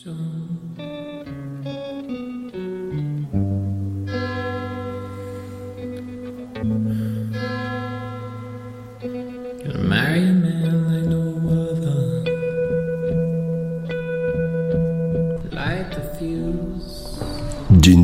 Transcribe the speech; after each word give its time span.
Dzień 0.00 0.14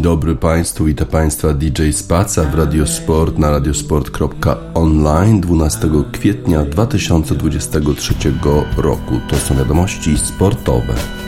dobry 0.02 0.36
Państwu, 0.36 0.84
witam 0.84 1.08
Państwa 1.08 1.54
DJ 1.54 1.90
Spaca 1.90 2.44
w 2.44 2.54
Radiosport 2.54 3.38
na 3.38 3.50
radiosport.online 3.50 5.40
12 5.40 5.88
kwietnia 6.12 6.64
2023 6.64 8.14
roku. 8.76 9.20
To 9.30 9.36
są 9.36 9.56
wiadomości 9.56 10.18
sportowe. 10.18 11.21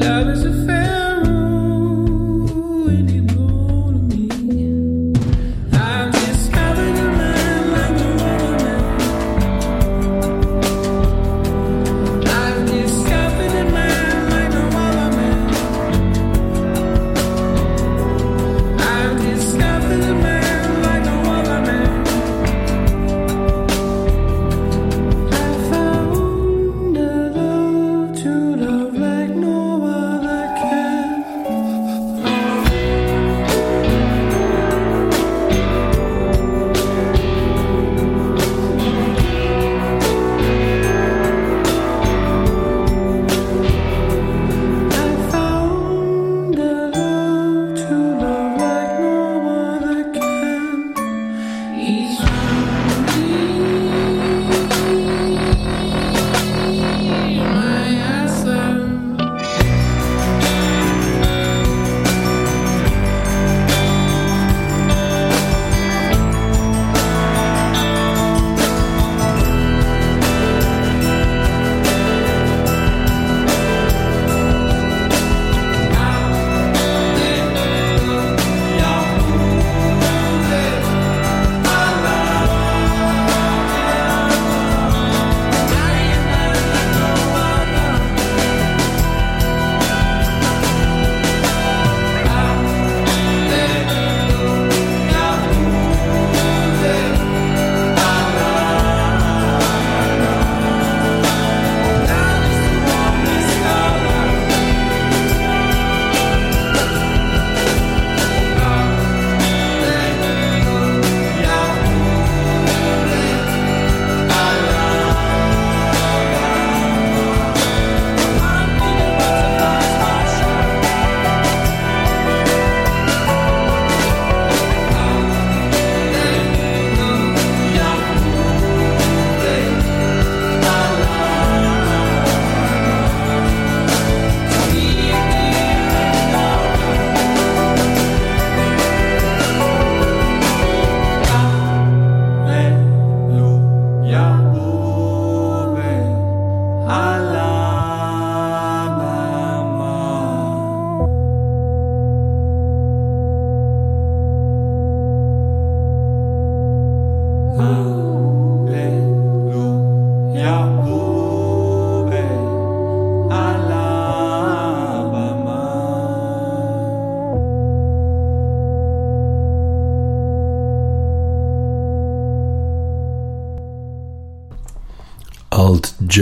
Love 0.00 0.30
is 0.30 0.44
a 0.44 0.52
fair 0.64 0.79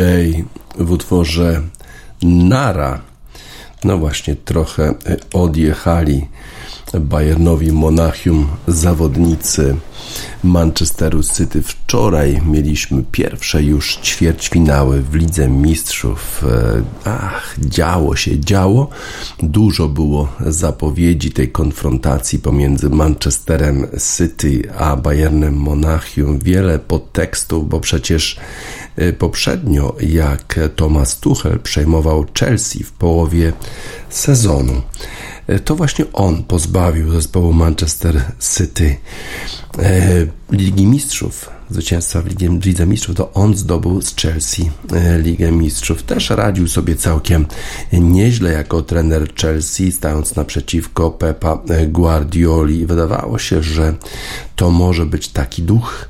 J 0.09 0.45
w 0.79 0.93
utworze 0.93 1.63
Nara. 2.23 3.01
No 3.85 3.99
właśnie, 3.99 4.37
trochę 4.37 4.95
odjechali 5.33 6.27
Bayernowi 7.01 7.73
Monachium 7.73 8.49
zawodnicy 8.69 9.77
Manchesteru 10.45 11.23
City. 11.23 11.63
Wczoraj 11.63 12.41
mieliśmy 12.47 13.05
pierwsze 13.13 13.63
już 13.63 13.97
ćwierćfinały 13.97 15.03
w 15.03 15.15
Lidze 15.15 15.49
Mistrzów. 15.49 16.45
E, 16.45 16.83
ach, 17.05 17.57
działo 17.59 18.17
się, 18.17 18.41
działo. 18.41 18.91
Dużo 19.43 19.89
było 19.89 20.29
zapowiedzi 20.47 21.33
tej 21.33 21.53
konfrontacji 21.53 22.39
pomiędzy 22.39 22.91
Manchesterem 22.91 23.87
City 24.17 24.73
a 24.79 24.97
Bayernem 24.97 25.55
Monachium. 25.55 26.39
Wiele 26.39 26.79
podtekstów, 26.79 27.69
bo 27.69 27.81
przecież 27.81 28.41
poprzednio, 29.19 29.97
jak 30.01 30.61
Thomas 30.77 31.21
Tuchel 31.21 31.59
przejmował 31.59 32.27
Chelsea 32.39 32.85
w 32.85 32.93
połowie 32.93 33.53
sezonu, 34.11 34.83
e, 35.47 35.59
to 35.59 35.77
właśnie 35.77 36.05
on 36.13 36.45
pozbawił 36.45 37.11
zespołu 37.11 37.53
Manchester 37.53 38.23
City 38.57 38.97
e, 39.79 40.27
Ligi 40.51 40.87
Mistrzów, 40.87 41.51
zwycięstwa 41.71 42.23
w 42.23 42.27
Lidze 42.67 42.87
Mistrzów, 42.87 43.17
to 43.17 43.33
on 43.33 43.57
zdobył 43.57 44.03
z 44.03 44.17
Chelsea 44.17 44.71
e, 44.93 45.19
Ligę 45.19 45.53
Mistrzów. 45.53 46.03
Też 46.03 46.31
radził 46.31 46.69
sobie 46.69 46.97
całkiem 46.97 47.47
nieźle 47.93 48.53
jako 48.53 48.83
trener 48.83 49.35
Chelsea, 49.35 49.93
stając 49.93 50.37
naprzeciwko 50.37 51.11
Pepa 51.11 51.59
Guardioli. 51.89 52.87
Wydawało 52.87 53.39
się, 53.39 53.63
że 53.63 53.95
to 54.57 54.71
może 54.71 55.07
być 55.07 55.29
taki 55.29 55.63
duch, 55.63 56.09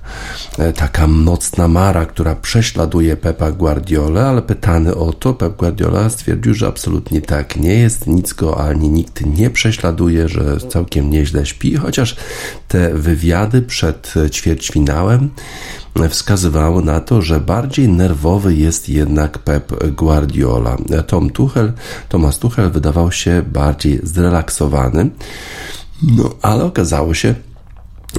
e, 0.58 0.72
taka 0.72 1.06
mocna 1.06 1.68
mara, 1.68 2.06
która 2.06 2.34
prześladuje 2.34 3.16
Pepa 3.16 3.52
Guardiola, 3.52 4.28
ale 4.28 4.42
pytany 4.42 4.94
o 4.94 5.12
to, 5.12 5.34
Pep 5.34 5.56
Guardiola 5.56 6.10
stwierdził, 6.10 6.54
że 6.54 6.66
absolutnie 6.66 7.20
tak 7.20 7.56
nie 7.56 7.74
jest, 7.74 8.06
nic 8.06 8.32
go 8.32 8.60
ani 8.60 8.88
nikt 8.88 9.26
nie 9.26 9.50
prześladuje, 9.50 10.28
że 10.28 10.56
całkiem 10.68 11.10
nieźle 11.10 11.46
śpi, 11.46 11.76
chociaż 11.76 12.16
te 12.68 12.94
wywiady 12.94 13.62
przed 13.62 14.14
ćwierćfinałem 14.30 15.30
wskazywało 16.10 16.80
na 16.80 17.00
to, 17.00 17.22
że 17.22 17.40
bardziej 17.40 17.88
nerwowy 17.88 18.54
jest 18.54 18.88
jednak 18.88 19.38
Pep 19.38 19.94
Guardiola. 19.94 20.76
Tom 21.06 21.30
Tuchel, 21.30 21.72
Thomas 22.08 22.38
Tuchel 22.38 22.70
wydawał 22.70 23.12
się 23.12 23.42
bardziej 23.52 24.00
zrelaksowany, 24.02 25.10
no 26.02 26.30
ale 26.42 26.64
okazało 26.64 27.14
się, 27.14 27.34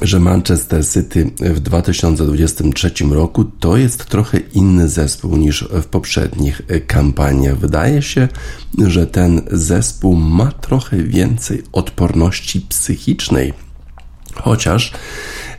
że 0.02 0.20
Manchester 0.20 0.88
City 0.88 1.30
w 1.40 1.60
2023 1.60 2.92
roku 3.10 3.44
to 3.44 3.76
jest 3.76 4.04
trochę 4.04 4.38
inny 4.38 4.88
zespół 4.88 5.36
niż 5.36 5.68
w 5.70 5.84
poprzednich 5.84 6.62
kampaniach. 6.86 7.58
Wydaje 7.58 8.02
się, 8.02 8.28
że 8.86 9.06
ten 9.06 9.42
zespół 9.50 10.16
ma 10.16 10.52
trochę 10.52 10.96
więcej 10.96 11.62
odporności 11.72 12.60
psychicznej. 12.60 13.52
Chociaż 14.34 14.92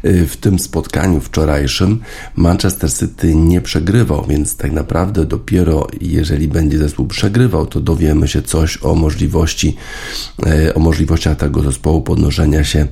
w 0.04 0.38
tym 0.38 0.60
spotkaniu 0.60 1.20
wczorajszym 1.20 2.00
Manchester 2.36 2.94
City 2.94 3.36
nie 3.36 3.62
przegrywał, 3.62 4.26
więc 4.30 4.58
tak 4.58 4.72
naprawdę 4.72 5.26
dopiero 5.26 5.88
jeżeli 6.02 6.48
będzie 6.48 6.78
zespół 6.78 7.08
przegrywał, 7.08 7.66
to 7.68 7.80
dowiemy 7.80 8.28
się 8.28 8.42
coś 8.42 8.84
o 8.84 8.96
możliwości, 8.96 9.76
y, 10.68 10.74
o 10.74 10.80
możliwościach 10.80 11.38
tego 11.38 11.62
zespołu 11.62 12.02
podnoszenia 12.02 12.64
się 12.64 12.88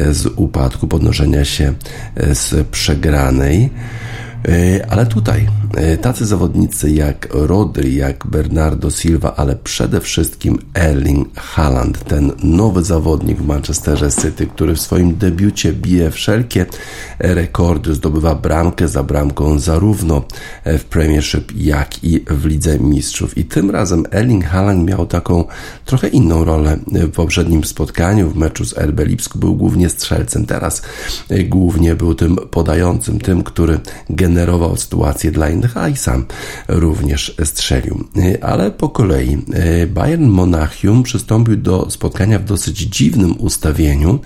y, 0.00 0.14
z 0.14 0.26
upadku, 0.26 0.88
podnoszenia 0.88 1.44
się 1.44 1.74
z 2.16 2.66
przegranej. 2.68 3.70
Ale 4.88 5.06
tutaj 5.06 5.48
tacy 6.00 6.26
zawodnicy 6.26 6.90
jak 6.90 7.28
Rodri, 7.30 7.96
jak 7.96 8.26
Bernardo 8.26 8.90
Silva, 8.90 9.34
ale 9.36 9.56
przede 9.56 10.00
wszystkim 10.00 10.58
Erling 10.74 11.36
Haaland, 11.36 12.04
ten 12.04 12.32
nowy 12.42 12.82
zawodnik 12.84 13.38
w 13.38 13.46
Manchesterze 13.46 14.10
City, 14.22 14.46
który 14.46 14.74
w 14.74 14.80
swoim 14.80 15.16
debiucie 15.16 15.72
bije 15.72 16.10
wszelkie 16.10 16.66
rekordy, 17.18 17.94
zdobywa 17.94 18.34
bramkę 18.34 18.88
za 18.88 19.02
bramką 19.02 19.58
zarówno 19.58 20.24
w 20.64 20.84
Premiership, 20.84 21.52
jak 21.56 22.04
i 22.04 22.24
w 22.30 22.44
Lidze 22.44 22.78
Mistrzów. 22.78 23.38
I 23.38 23.44
tym 23.44 23.70
razem 23.70 24.04
Erling 24.10 24.44
Haaland 24.44 24.88
miał 24.88 25.06
taką 25.06 25.44
trochę 25.84 26.08
inną 26.08 26.44
rolę 26.44 26.78
w 26.86 27.10
poprzednim 27.10 27.64
spotkaniu. 27.64 28.30
W 28.30 28.36
meczu 28.36 28.64
z 28.64 28.78
RB 28.78 29.00
Lipsk 29.04 29.36
był 29.36 29.56
głównie 29.56 29.88
strzelcem, 29.88 30.46
teraz 30.46 30.82
głównie 31.44 31.94
był 31.94 32.14
tym 32.14 32.36
podającym, 32.36 33.20
tym, 33.20 33.42
który 33.42 33.80
generował 34.10 34.52
generował 34.52 34.76
sytuację 34.76 35.30
dla 35.30 35.50
innych, 35.50 35.61
a 35.74 35.88
i 35.88 35.96
sam 35.96 36.24
również 36.68 37.36
strzelił. 37.44 38.04
Ale 38.40 38.70
po 38.70 38.88
kolei 38.88 39.38
e, 39.52 39.86
Bayern 39.86 40.24
Monachium 40.24 41.02
przystąpił 41.02 41.56
do 41.56 41.90
spotkania 41.90 42.38
w 42.38 42.44
dosyć 42.44 42.78
dziwnym 42.78 43.40
ustawieniu. 43.40 44.18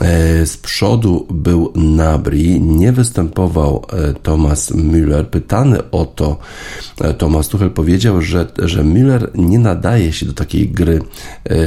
E, 0.00 0.46
z 0.46 0.56
przodu 0.56 1.26
był 1.30 1.72
Nabri, 1.76 2.60
nie 2.60 2.92
występował 2.92 3.86
e, 3.92 4.14
Thomas 4.14 4.72
Müller. 4.72 5.24
Pytany 5.24 5.90
o 5.90 6.04
to, 6.04 6.38
Thomas 7.18 7.48
Tuchel 7.48 7.70
powiedział, 7.70 8.22
że, 8.22 8.46
że 8.58 8.84
Müller 8.84 9.28
nie 9.34 9.58
nadaje 9.58 10.12
się 10.12 10.26
do 10.26 10.32
takiej 10.32 10.68
gry 10.68 11.00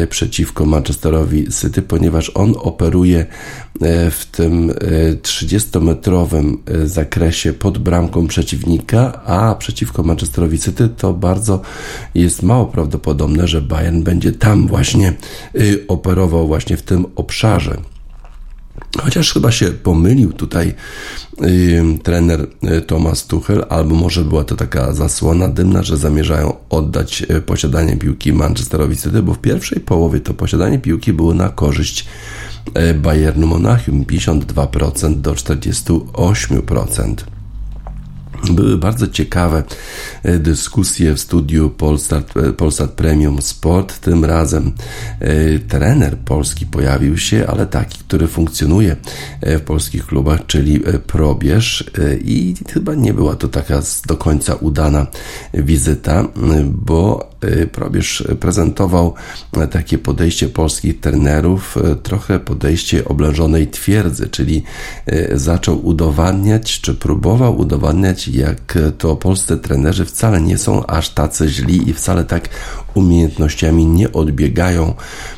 przeciwko 0.10 0.66
Manchesterowi 0.66 1.48
City, 1.62 1.82
ponieważ 1.82 2.32
on 2.36 2.54
operuje 2.58 3.26
w 4.12 4.26
tym 4.32 4.72
30-metrowym 5.22 6.58
zakresie 6.86 7.54
pod 7.54 7.78
bramką 7.78 8.28
przeciwnika, 8.28 9.22
a 9.26 9.56
przeciwko 9.56 10.04
Manchesterowi 10.04 10.60
City 10.60 10.90
to 10.98 11.14
bardzo 11.14 11.62
jest 12.16 12.44
mało 12.44 12.66
prawdopodobne, 12.66 13.48
że 13.48 13.62
Bayern 13.62 14.04
będzie 14.04 14.32
tam 14.32 14.68
właśnie 14.68 15.14
operował 15.88 16.48
właśnie 16.48 16.78
w 16.78 16.82
tym 16.82 17.06
obszarze. 17.16 17.78
Chociaż 19.04 19.34
chyba 19.34 19.52
się 19.52 19.66
pomylił 19.66 20.34
tutaj 20.34 20.74
trener 22.04 22.48
y, 22.64 22.82
Thomas 22.82 23.28
Tuchel, 23.28 23.66
albo 23.70 23.96
może 23.96 24.24
była 24.24 24.44
to 24.44 24.56
taka 24.56 24.94
zasłona 24.94 25.48
dymna, 25.48 25.84
że 25.84 25.98
zamierzają 25.98 26.54
oddać 26.70 27.22
y, 27.22 27.42
posiadanie 27.42 27.98
piłki 27.98 28.34
Manchesterowi 28.34 28.98
City, 28.98 29.24
bo 29.24 29.34
w 29.34 29.40
pierwszej 29.40 29.80
połowie 29.80 30.20
to 30.20 30.34
posiadanie 30.34 30.80
piłki 30.80 31.14
było 31.14 31.34
na 31.34 31.50
korzyść 31.50 32.06
y, 32.78 32.94
Bayernu 32.94 33.48
Monachium 33.48 34.06
52% 34.06 35.22
do 35.22 35.34
48%. 35.34 37.16
Były 38.50 38.78
bardzo 38.78 39.08
ciekawe 39.08 39.64
e, 40.24 40.40
dyskusje 40.40 41.14
w 41.14 41.20
studiu 41.20 41.70
Polsat, 41.70 42.38
e, 42.38 42.54
Polsat 42.54 42.92
Premium 42.92 43.42
Sport. 43.42 44.00
Tym 44.00 44.26
razem 44.26 44.72
e, 45.20 45.60
trener 45.60 46.18
polski 46.18 46.66
pojawił 46.66 47.18
się, 47.18 47.48
ale 47.48 47.66
taki, 47.66 48.00
który 48.00 48.28
funkcjonuje 48.28 48.96
w 49.42 49.62
polskich 49.62 50.06
klubach, 50.06 50.46
czyli 50.46 50.80
Probierz 51.08 51.92
i 52.24 52.56
chyba 52.74 52.96
nie 52.96 53.14
była 53.14 53.36
to 53.36 53.48
taka 53.48 53.82
do 54.08 54.18
końca 54.18 54.56
udana 54.56 55.08
wizyta, 55.54 56.28
bo 56.66 57.30
Probierz 57.72 58.24
prezentował 58.40 59.14
takie 59.72 59.98
podejście 59.98 60.50
polskich 60.50 61.00
trenerów, 61.00 61.78
trochę 62.04 62.40
podejście 62.40 63.06
oblężonej 63.06 63.68
twierdzy, 63.68 64.30
czyli 64.30 64.64
zaczął 65.34 65.86
udowadniać, 65.86 66.82
czy 66.82 66.96
próbował 66.96 67.60
udowadniać, 67.60 68.28
jak 68.34 68.78
to 68.98 69.16
polscy 69.16 69.58
trenerzy 69.58 70.06
wcale 70.06 70.42
nie 70.42 70.58
są 70.58 70.86
aż 70.86 71.10
tacy 71.10 71.50
źli 71.50 71.90
i 71.90 71.94
wcale 71.94 72.24
tak 72.24 72.50
umiejętnościami 72.94 73.86
nie 73.86 74.12
odbiegają 74.12 74.94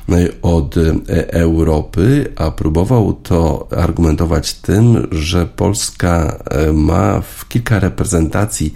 e, 0.10 0.28
od 0.42 0.78
e, 0.78 1.34
Europy, 1.34 2.34
a 2.36 2.52
próbował 2.52 3.14
to 3.14 3.68
argumentować 3.78 4.54
tym, 4.54 5.08
że 5.12 5.46
Polska 5.46 6.44
e, 6.50 6.74
ma 6.74 7.22
w 7.22 7.48
kilka 7.48 7.80
reprezentacji 7.80 8.74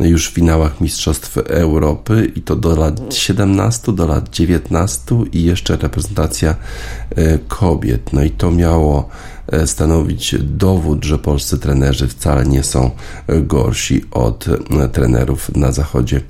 już 0.00 0.30
w 0.30 0.34
finałach 0.34 0.80
Mistrzostw 0.80 1.38
Europy 1.38 2.32
i 2.36 2.42
to 2.42 2.56
do 2.56 2.76
lat 2.76 3.14
17, 3.14 3.92
do 3.92 4.06
lat 4.06 4.30
19 4.30 5.16
i 5.32 5.44
jeszcze 5.44 5.76
reprezentacja 5.76 6.56
kobiet. 7.48 8.12
No 8.12 8.22
i 8.22 8.30
to 8.30 8.50
miało 8.50 9.08
stanowić 9.66 10.34
dowód, 10.40 11.04
że 11.04 11.18
polscy 11.18 11.58
trenerzy 11.58 12.08
wcale 12.08 12.46
nie 12.46 12.62
są 12.62 12.90
gorsi 13.28 14.04
od 14.10 14.46
e, 14.80 14.88
trenerów 14.88 15.56
na 15.56 15.72
zachodzie 15.72 16.20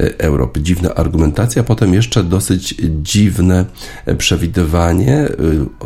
e, 0.00 0.18
Europy. 0.18 0.60
Dziwna 0.60 0.94
argumentacja, 0.94 1.62
potem 1.62 1.94
jeszcze 1.94 2.24
dosyć 2.24 2.74
dziwne 3.02 3.64
przewidywanie. 4.18 5.28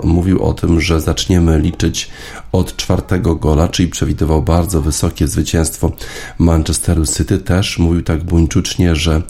Mówił 0.05 0.43
o 0.43 0.53
tym, 0.53 0.81
że 0.81 1.01
zaczniemy 1.01 1.59
liczyć 1.59 2.11
od 2.53 2.77
czwartego 2.77 3.37
gola, 3.37 3.69
czyli 3.69 3.89
przewidywał 3.89 4.43
bardzo 4.43 4.83
wysokie 4.83 5.29
zwycięstwo 5.29 5.93
Manchesteru 6.39 7.07
City. 7.07 7.39
Też 7.39 7.79
mówił 7.79 8.03
tak 8.03 8.25
buńczucznie, 8.25 8.97
że 8.97 9.23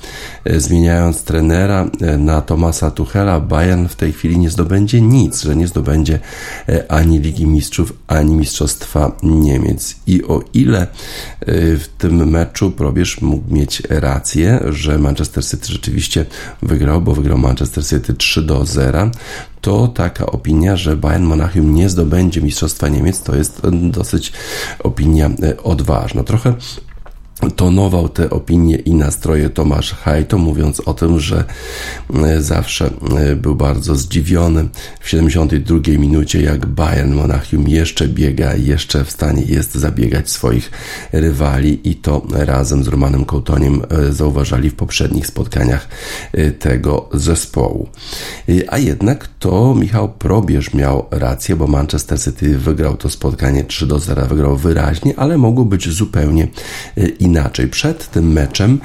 zmieniając 0.56 1.22
trenera 1.22 1.90
na 2.18 2.40
Tomasa 2.40 2.90
Tuchela, 2.90 3.40
Bayern 3.40 3.86
w 3.88 3.96
tej 3.96 4.12
chwili 4.12 4.38
nie 4.38 4.50
zdobędzie 4.50 5.00
nic, 5.00 5.42
że 5.42 5.56
nie 5.56 5.66
zdobędzie 5.66 6.20
ani 6.88 7.18
Ligi 7.18 7.46
Mistrzów, 7.50 7.92
ani 8.06 8.34
Mistrzostwa 8.34 9.16
Niemiec. 9.22 9.96
I 10.06 10.24
o 10.24 10.42
ile 10.54 10.86
w 11.46 11.84
tym 11.98 12.30
meczu 12.30 12.70
probierz 12.70 13.20
mógł 13.20 13.54
mieć 13.54 13.82
rację, 13.88 14.60
że 14.68 14.98
Manchester 14.98 15.44
City 15.44 15.72
rzeczywiście 15.72 16.26
wygrał, 16.62 17.02
bo 17.02 17.14
wygrał 17.14 17.38
Manchester 17.38 17.86
City 17.86 18.14
3 18.14 18.42
do 18.42 18.66
0, 18.66 19.10
to 19.60 19.88
taka 19.88 20.26
opinia, 20.26 20.76
że 20.76 20.96
Bayern 20.96 21.24
Monachium 21.24 21.74
nie 21.74 21.88
zdobędzie 21.88 22.42
Mistrzostwa 22.42 22.88
Niemiec, 22.88 23.22
to 23.22 23.36
jest 23.36 23.60
dosyć 23.82 24.32
opinia 24.78 25.30
odważna. 25.62 26.24
Trochę 26.24 26.54
tonował 27.56 28.08
te 28.08 28.30
opinie 28.30 28.76
i 28.76 28.94
nastroje 28.94 29.50
Tomasz 29.50 29.92
Hajto, 29.94 30.38
mówiąc 30.38 30.80
o 30.80 30.94
tym, 30.94 31.20
że 31.20 31.44
e, 32.14 32.42
zawsze 32.42 32.90
e, 33.16 33.36
był 33.36 33.54
bardzo 33.54 33.96
zdziwiony 33.96 34.68
w 35.00 35.08
72 35.08 35.78
minucie, 35.98 36.42
jak 36.42 36.66
Bayern 36.66 37.12
Monachium 37.12 37.68
jeszcze 37.68 38.08
biega, 38.08 38.54
jeszcze 38.54 39.04
w 39.04 39.10
stanie 39.10 39.42
jest 39.42 39.74
zabiegać 39.74 40.30
swoich 40.30 40.70
rywali 41.12 41.90
i 41.90 41.94
to 41.94 42.22
razem 42.30 42.84
z 42.84 42.88
Romanem 42.88 43.24
Kołtoniem 43.24 43.82
e, 43.90 44.12
zauważali 44.12 44.70
w 44.70 44.74
poprzednich 44.74 45.26
spotkaniach 45.26 45.88
tego 46.58 47.08
zespołu. 47.12 47.88
A 48.68 48.78
jednak 48.78 49.28
to 49.38 49.74
Michał 49.74 50.08
Probierz 50.08 50.74
miał 50.74 51.06
rację, 51.10 51.56
bo 51.56 51.66
Manchester 51.66 52.20
City 52.20 52.58
wygrał 52.58 52.96
to 52.96 53.10
spotkanie 53.10 53.64
3 53.64 53.86
do 53.86 53.98
0, 53.98 54.26
wygrał 54.26 54.56
wyraźnie, 54.56 55.14
ale 55.18 55.38
mogło 55.38 55.64
być 55.64 55.88
zupełnie 55.88 56.48
inaczej 57.18 57.29
inaczej. 57.30 57.68
Przed 57.68 58.10
tym 58.10 58.32
meczem 58.32 58.80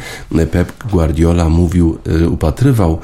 Pep 0.51 0.73
Guardiola 0.91 1.49
mówił, 1.49 1.97
y, 2.21 2.29
upatrywał 2.29 2.99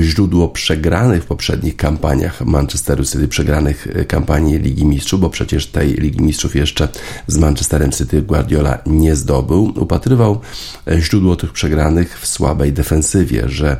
źródło 0.00 0.48
przegranych 0.48 1.22
w 1.22 1.26
poprzednich 1.26 1.76
kampaniach 1.76 2.40
Manchesteru 2.40 3.04
City, 3.04 3.28
przegranych 3.28 3.86
y, 3.86 4.04
kampanii 4.04 4.58
Ligi 4.58 4.84
Mistrzów, 4.84 5.20
bo 5.20 5.30
przecież 5.30 5.66
tej 5.66 5.94
Ligi 5.94 6.22
Mistrzów 6.22 6.56
jeszcze 6.56 6.88
z 7.26 7.38
Manchesterem 7.38 7.92
City 7.92 8.22
Guardiola 8.22 8.78
nie 8.86 9.16
zdobył. 9.16 9.72
Upatrywał 9.76 10.40
y, 10.88 11.02
źródło 11.02 11.36
tych 11.36 11.52
przegranych 11.52 12.20
w 12.20 12.26
słabej 12.26 12.72
defensywie, 12.72 13.48
że 13.48 13.76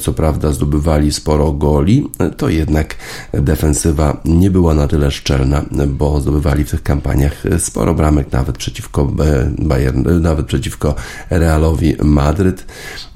co 0.00 0.12
prawda 0.12 0.52
zdobywali 0.52 1.12
sporo 1.12 1.52
goli, 1.52 2.08
to 2.36 2.48
jednak 2.48 2.94
defensywa 3.32 4.20
nie 4.24 4.50
była 4.50 4.74
na 4.74 4.88
tyle 4.88 5.10
szczelna, 5.10 5.64
bo 5.88 6.20
zdobywali 6.20 6.64
w 6.64 6.70
tych 6.70 6.82
kampaniach 6.82 7.42
sporo 7.58 7.94
bramek 7.94 8.32
nawet 8.32 8.58
przeciwko 8.58 9.12
Bayern, 9.58 10.22
nawet 10.26 10.46
przeciwko 10.46 10.94
Realowi 11.30 11.96
Madryt, 12.02 12.66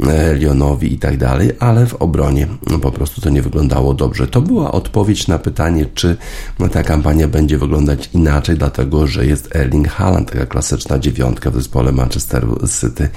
e, 0.00 0.35
Lyonowi 0.35 0.95
i 0.95 0.99
tak 0.99 1.17
dalej, 1.17 1.50
ale 1.59 1.87
w 1.87 1.95
obronie 1.95 2.47
po 2.83 2.93
prostu 2.93 3.21
to 3.21 3.31
nie 3.31 3.43
wyglądało 3.43 3.95
dobrze. 3.95 4.26
To 4.26 4.40
była 4.40 4.73
odpowiedź 4.73 5.29
na 5.29 5.38
pytanie, 5.38 5.87
czy 5.95 6.17
ta 6.73 6.83
kampania 6.83 7.29
będzie 7.29 7.59
wyglądać 7.59 8.11
inaczej, 8.14 8.57
dlatego 8.57 9.07
że 9.07 9.26
jest 9.26 9.57
Erling 9.57 9.88
Haaland, 9.88 10.33
taka 10.33 10.47
klasyczna 10.47 10.99
dziewiątka 10.99 11.50
w 11.50 11.55
zespole 11.55 11.93
Manchester 11.93 12.47
City. 12.81 13.09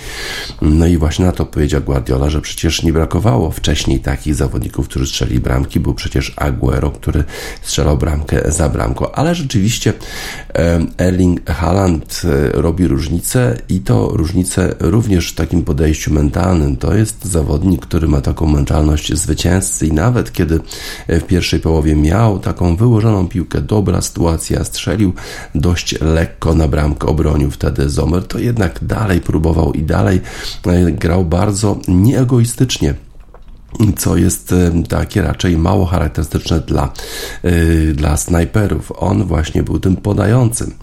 No 0.61 0.85
i 0.85 0.97
właśnie 0.97 1.25
na 1.25 1.31
to 1.31 1.45
powiedział 1.45 1.81
Guardiola, 1.81 2.29
że 2.29 2.41
przecież 2.41 2.83
nie 2.83 2.93
brakowało 2.93 3.51
wcześniej 3.51 3.99
takich 3.99 4.35
zawodników, 4.35 4.87
którzy 4.87 5.07
strzeli 5.07 5.39
bramki. 5.39 5.79
Był 5.79 5.93
przecież 5.93 6.33
Aguero, 6.35 6.91
który 6.91 7.23
strzelał 7.61 7.97
bramkę 7.97 8.51
za 8.51 8.69
bramką, 8.69 9.11
ale 9.11 9.35
rzeczywiście 9.35 9.93
Erling 10.97 11.49
Haaland 11.49 12.21
e, 12.25 12.61
robi 12.61 12.87
różnicę 12.87 13.57
i 13.69 13.79
to 13.85 14.09
różnicę 14.13 14.75
również 14.79 15.31
w 15.31 15.35
takim 15.35 15.63
podejściu 15.63 16.13
mentalnym. 16.13 16.77
To 16.77 16.95
jest 16.95 17.25
zawodnik, 17.25 17.85
który 17.85 18.07
ma 18.07 18.21
taką 18.21 18.45
mentalność 18.45 19.13
zwycięzcy 19.13 19.87
i 19.87 19.91
nawet 19.91 20.31
kiedy 20.31 20.59
w 21.07 21.23
pierwszej 21.23 21.59
połowie 21.59 21.95
miał 21.95 22.39
taką 22.39 22.75
wyłożoną 22.75 23.27
piłkę, 23.27 23.61
dobra 23.61 24.01
sytuacja, 24.01 24.63
strzelił 24.63 25.13
dość 25.55 26.01
lekko 26.01 26.55
na 26.55 26.67
bramkę, 26.67 27.07
obronił 27.07 27.51
wtedy 27.51 27.89
Zomer, 27.89 28.27
to 28.27 28.39
jednak 28.39 28.79
dalej 28.83 29.21
próbował 29.21 29.73
i 29.73 29.83
dalej 29.83 30.21
e, 30.65 30.91
grał 30.91 31.25
bardzo 31.25 31.79
nieegoistycznie 31.87 32.93
co 33.97 34.17
jest 34.17 34.53
e, 34.53 34.83
takie 34.89 35.21
raczej 35.21 35.57
mało 35.57 35.85
charakterystyczne 35.85 36.59
dla, 36.59 36.93
e, 37.43 37.51
dla 37.93 38.17
snajperów. 38.17 38.91
On 38.95 39.23
właśnie 39.23 39.63
był 39.63 39.79
tym 39.79 39.95
podającym. 39.95 40.73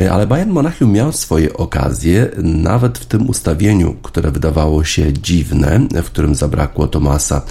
E, 0.00 0.12
ale 0.12 0.26
Bayern 0.26 0.50
Monachium 0.50 0.92
miał 0.92 1.12
swoje 1.12 1.56
okazje, 1.56 2.30
nawet 2.42 2.98
w 2.98 3.06
tym 3.06 3.28
ustawieniu, 3.28 3.94
które 4.02 4.30
wydawało 4.30 4.84
się 4.84 5.12
dziwne, 5.12 5.80
w 6.02 6.04
którym 6.04 6.34
zabrakło 6.34 6.88
Tomasa 6.88 7.42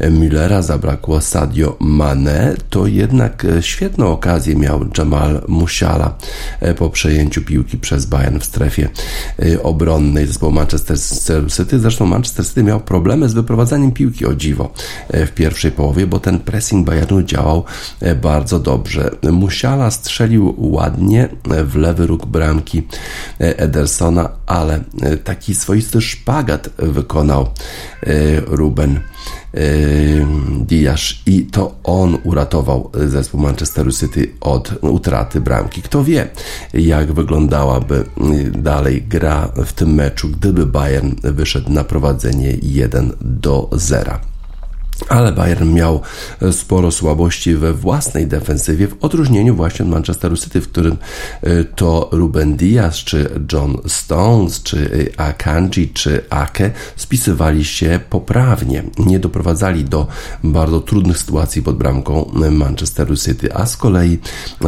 Müllera, 0.00 0.62
zabrakło 0.62 1.20
Sadio 1.20 1.76
Mane, 1.80 2.54
to 2.70 2.86
jednak 2.86 3.46
świetną 3.60 4.12
okazję 4.12 4.56
miał 4.56 4.84
Jamal 4.98 5.42
Musiala 5.48 6.14
po 6.76 6.90
przejęciu 6.90 7.42
piłki 7.42 7.78
przez 7.78 8.06
Bayern 8.06 8.38
w 8.38 8.44
strefie 8.44 8.88
obronnej 9.62 10.26
zespołu 10.26 10.52
Manchester 10.52 10.98
City. 11.56 11.78
Zresztą 11.78 12.06
Manchester 12.06 12.46
City 12.46 12.62
miał 12.62 12.80
problemy 12.80 13.28
z 13.28 13.34
wyprowadzaniem 13.34 13.92
piłki 13.92 14.26
o 14.28 14.34
dziwo 14.34 14.72
e, 15.08 15.26
w 15.26 15.32
pierwszej 15.32 15.72
połowie, 15.72 16.06
bo 16.06 16.20
ten 16.20 16.38
pressing 16.38 16.86
Bayernu 16.86 17.22
działał 17.22 17.64
e, 18.00 18.14
bardzo 18.14 18.58
dobrze. 18.58 19.10
Musiala 19.32 19.90
strzelił 19.90 20.54
ładnie 20.58 21.28
e, 21.50 21.64
w 21.64 21.76
lewy 21.76 22.06
róg 22.06 22.26
bramki 22.26 22.82
Edersona, 23.38 24.28
ale 24.46 24.80
taki 25.24 25.54
swoisty 25.54 26.00
szpagat 26.00 26.68
wykonał 26.78 27.48
Ruben 28.46 29.00
Diaz 30.66 31.14
i 31.26 31.46
to 31.46 31.74
on 31.84 32.18
uratował 32.24 32.90
zespół 33.06 33.40
Manchesteru 33.40 33.92
City 33.92 34.32
od 34.40 34.72
utraty 34.80 35.40
bramki. 35.40 35.82
Kto 35.82 36.04
wie, 36.04 36.28
jak 36.74 37.12
wyglądałaby 37.12 38.04
dalej 38.52 39.02
gra 39.02 39.48
w 39.66 39.72
tym 39.72 39.94
meczu, 39.94 40.28
gdyby 40.28 40.66
Bayern 40.66 41.14
wyszedł 41.22 41.72
na 41.72 41.84
prowadzenie 41.84 42.56
1 42.62 43.12
do 43.20 43.68
0 43.72 44.27
ale 45.08 45.32
Bayern 45.32 45.72
miał 45.72 46.00
e, 46.42 46.52
sporo 46.52 46.90
słabości 46.90 47.54
we 47.54 47.72
własnej 47.72 48.26
defensywie, 48.26 48.88
w 48.88 48.96
odróżnieniu 49.00 49.56
właśnie 49.56 49.84
od 49.84 49.90
Manchesteru 49.90 50.36
City, 50.36 50.60
w 50.60 50.68
którym 50.68 50.96
e, 51.42 51.64
to 51.64 52.08
Ruben 52.12 52.56
Diaz, 52.56 52.96
czy 52.96 53.30
John 53.52 53.78
Stones, 53.86 54.62
czy 54.62 55.08
e, 55.16 55.20
Akanji, 55.20 55.88
czy 55.88 56.24
Ake 56.30 56.70
spisywali 56.96 57.64
się 57.64 58.00
poprawnie. 58.10 58.82
Nie 58.98 59.18
doprowadzali 59.18 59.84
do 59.84 60.06
bardzo 60.44 60.80
trudnych 60.80 61.18
sytuacji 61.18 61.62
pod 61.62 61.76
bramką 61.76 62.30
Manchesteru 62.50 63.16
City, 63.16 63.54
a 63.54 63.66
z 63.66 63.76
kolei 63.76 64.18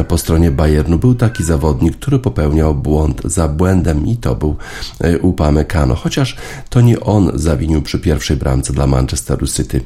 po 0.07 0.17
stronie 0.17 0.51
Bayernu 0.51 0.97
był 0.99 1.15
taki 1.15 1.43
zawodnik, 1.43 1.95
który 1.95 2.19
popełniał 2.19 2.75
błąd 2.75 3.21
za 3.25 3.47
błędem 3.47 4.07
i 4.07 4.17
to 4.17 4.35
był 4.35 4.55
Upamecano, 5.21 5.95
chociaż 5.95 6.35
to 6.69 6.81
nie 6.81 6.99
on 6.99 7.31
zawinił 7.35 7.81
przy 7.81 7.99
pierwszej 7.99 8.37
bramce 8.37 8.73
dla 8.73 8.87
Manchesteru 8.87 9.47
City. 9.47 9.81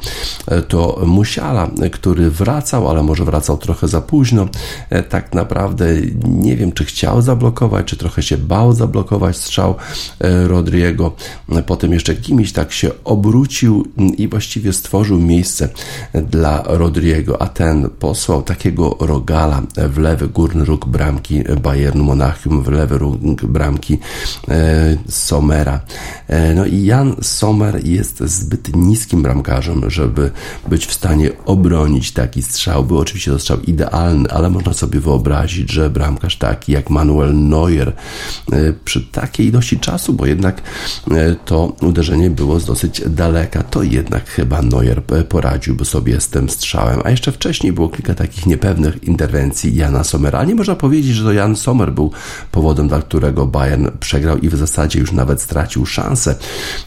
E, 0.47 0.61
to 0.61 1.01
Musiala, 1.05 1.69
który 1.91 2.31
wracał, 2.31 2.89
ale 2.89 3.03
może 3.03 3.25
wracał 3.25 3.57
trochę 3.57 3.87
za 3.87 4.01
późno. 4.01 4.47
E, 4.89 5.03
tak 5.03 5.33
naprawdę 5.33 5.85
nie 6.27 6.55
wiem, 6.55 6.71
czy 6.71 6.85
chciał 6.85 7.21
zablokować, 7.21 7.85
czy 7.85 7.97
trochę 7.97 8.23
się 8.23 8.37
bał 8.37 8.73
zablokować 8.73 9.37
strzał 9.37 9.75
e, 10.19 10.47
Rodriego. 10.47 11.15
Potem 11.65 11.93
jeszcze 11.93 12.15
kimś 12.15 12.51
tak 12.51 12.71
się 12.71 12.91
obrócił 13.03 13.87
i 14.17 14.27
właściwie 14.27 14.73
stworzył 14.73 15.19
miejsce 15.19 15.69
dla 16.13 16.63
Rodriego, 16.65 17.41
a 17.41 17.47
ten 17.47 17.89
posłał 17.89 18.41
takiego 18.41 18.97
rogala 18.99 19.61
w 19.77 19.97
lewy 19.97 20.27
górny 20.27 20.65
róg 20.65 20.85
bramki 20.85 21.43
Bayernu 21.63 22.03
Monachium, 22.03 22.63
w 22.63 22.67
lewy 22.67 22.97
róg 22.97 23.17
bramki 23.43 23.97
Somera. 25.09 25.79
No 26.55 26.65
i 26.65 26.83
Jan 26.83 27.15
Sommer 27.21 27.85
jest 27.85 28.19
zbyt 28.19 28.75
niskim 28.75 29.21
bramkarzem, 29.21 29.89
żeby 29.89 30.14
być 30.67 30.85
w 30.85 30.93
stanie 30.93 31.31
obronić 31.45 32.11
taki 32.11 32.41
strzał. 32.41 32.83
Był 32.83 32.97
oczywiście 32.97 33.31
to 33.31 33.39
strzał 33.39 33.61
idealny, 33.61 34.31
ale 34.31 34.49
można 34.49 34.73
sobie 34.73 34.99
wyobrazić, 34.99 35.71
że 35.71 35.89
bramkarz 35.89 36.37
taki 36.37 36.71
jak 36.71 36.89
Manuel 36.89 37.35
Neuer 37.35 37.93
e, 38.51 38.73
przy 38.85 39.01
takiej 39.01 39.47
ilości 39.47 39.79
czasu, 39.79 40.13
bo 40.13 40.25
jednak 40.25 40.61
e, 41.11 41.35
to 41.45 41.73
uderzenie 41.81 42.29
było 42.29 42.59
z 42.59 42.65
dosyć 42.65 43.01
daleka, 43.07 43.63
to 43.63 43.83
jednak 43.83 44.29
chyba 44.29 44.61
Neuer 44.61 45.03
poradziłby 45.29 45.85
sobie 45.85 46.21
z 46.21 46.27
tym 46.27 46.49
strzałem. 46.49 47.01
A 47.03 47.09
jeszcze 47.09 47.31
wcześniej 47.31 47.73
było 47.73 47.89
kilka 47.89 48.13
takich 48.13 48.45
niepewnych 48.45 49.03
interwencji 49.03 49.75
Jana 49.75 50.03
Sommera. 50.03 50.43
Nie 50.43 50.55
można 50.55 50.75
powiedzieć, 50.75 51.15
że 51.15 51.23
to 51.23 51.33
Jan 51.33 51.55
Sommer 51.55 51.93
był 51.93 52.11
powodem, 52.51 52.87
dla 52.87 53.01
którego 53.01 53.47
Bayern 53.47 53.87
przegrał 53.99 54.37
i 54.37 54.49
w 54.49 54.55
zasadzie 54.55 54.99
już 54.99 55.11
nawet 55.11 55.41
stracił 55.41 55.85
szansę 55.85 56.35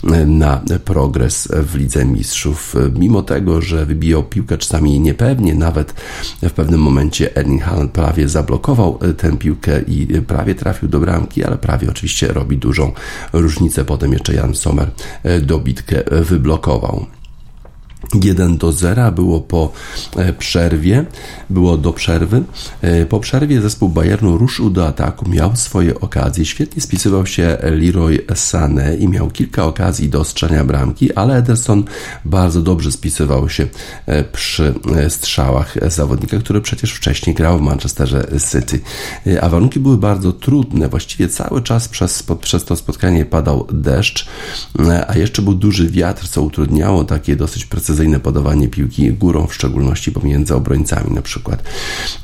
e, 0.05 0.27
na 0.27 0.61
progres 0.85 1.49
w 1.53 1.75
Lidze 1.75 2.05
Mistrzów. 2.05 2.75
Mimo 2.99 3.18
tego, 3.23 3.61
że 3.61 3.87
wybijał 3.87 4.23
piłkę 4.23 4.59
czasami 4.59 5.01
niepewnie, 5.01 5.55
nawet 5.55 5.93
w 6.43 6.53
pewnym 6.53 6.81
momencie 6.81 7.37
Erling 7.37 7.63
Haaland 7.63 7.93
prawie 7.93 8.29
zablokował 8.29 8.99
e, 9.03 9.15
tę 9.15 9.37
piłkę 9.37 9.81
i 9.83 10.17
e, 10.17 10.23
prawie 10.23 10.55
trafił 10.55 10.89
do 10.89 11.01
bramki, 11.01 11.45
ale 11.45 11.59
prawie 11.59 11.91
oczywiście 11.91 12.33
robi 12.33 12.59
dużą 12.59 12.93
różnicę. 13.33 13.85
Potem 13.85 14.13
jeszcze 14.13 14.35
Jan 14.35 14.55
Sommer 14.55 14.91
e, 15.23 15.41
dobitkę 15.41 16.03
wyblokował. 16.23 17.18
1 18.15 18.59
do 18.59 18.73
0 18.73 19.13
było 19.13 19.41
po 19.41 19.73
e, 20.17 20.33
przerwie, 20.33 21.05
było 21.51 21.77
do 21.77 21.93
przerwy. 21.93 22.43
E, 22.83 23.07
po 23.07 23.21
przerwie 23.21 23.61
zespół 23.61 23.89
Bayernu 23.89 24.39
ruszył 24.39 24.71
do 24.71 24.87
ataku, 24.87 25.29
miał 25.29 25.57
swoje 25.57 26.01
okazje. 26.01 26.45
Świetnie 26.45 26.83
spisywał 26.83 27.27
się 27.27 27.59
Leroy 27.63 28.19
Sané 28.27 28.99
i 28.99 29.09
miał 29.09 29.31
kilka 29.31 29.65
okazji 29.65 30.09
do 30.09 30.25
strzelania 30.25 30.65
bramki, 30.65 31.15
ale 31.15 31.37
Ederson 31.37 31.85
bardzo 32.25 32.63
dobrze 32.63 32.93
spisywał 32.93 33.49
się 33.49 33.67
e, 34.07 34.25
przy 34.25 34.75
strzałach 35.09 35.91
zawodnika, 35.91 36.39
który 36.39 36.61
przecież 36.61 36.93
wcześniej 36.93 37.37
grał 37.37 37.59
w 37.59 37.61
Manchesterze 37.61 38.29
City. 38.51 38.81
A 39.41 39.49
warunki 39.49 39.81
były 39.81 39.99
bardzo 39.99 40.33
trudne. 40.33 40.89
Właściwie 40.89 41.29
cały 41.29 41.63
czas 41.63 41.89
przez, 41.89 42.25
przez 42.41 42.65
to 42.65 42.77
spotkanie 42.77 43.25
padał 43.25 43.67
deszcz, 43.73 44.29
a 45.09 45.19
jeszcze 45.19 45.43
był 45.43 45.55
duży 45.55 45.89
wiatr, 45.91 46.29
co 46.29 46.43
utrudniało 46.43 47.05
takie 47.05 47.37
dosyć 47.37 47.65
precyzyjne 47.65 47.88
precyzyjne 47.89 48.21
podawanie 48.21 48.69
piłki 48.69 49.13
górą, 49.13 49.47
w 49.47 49.55
szczególności 49.55 50.13
pomiędzy 50.13 50.55
obrońcami 50.55 51.15
na 51.15 51.23
przykład. 51.23 51.63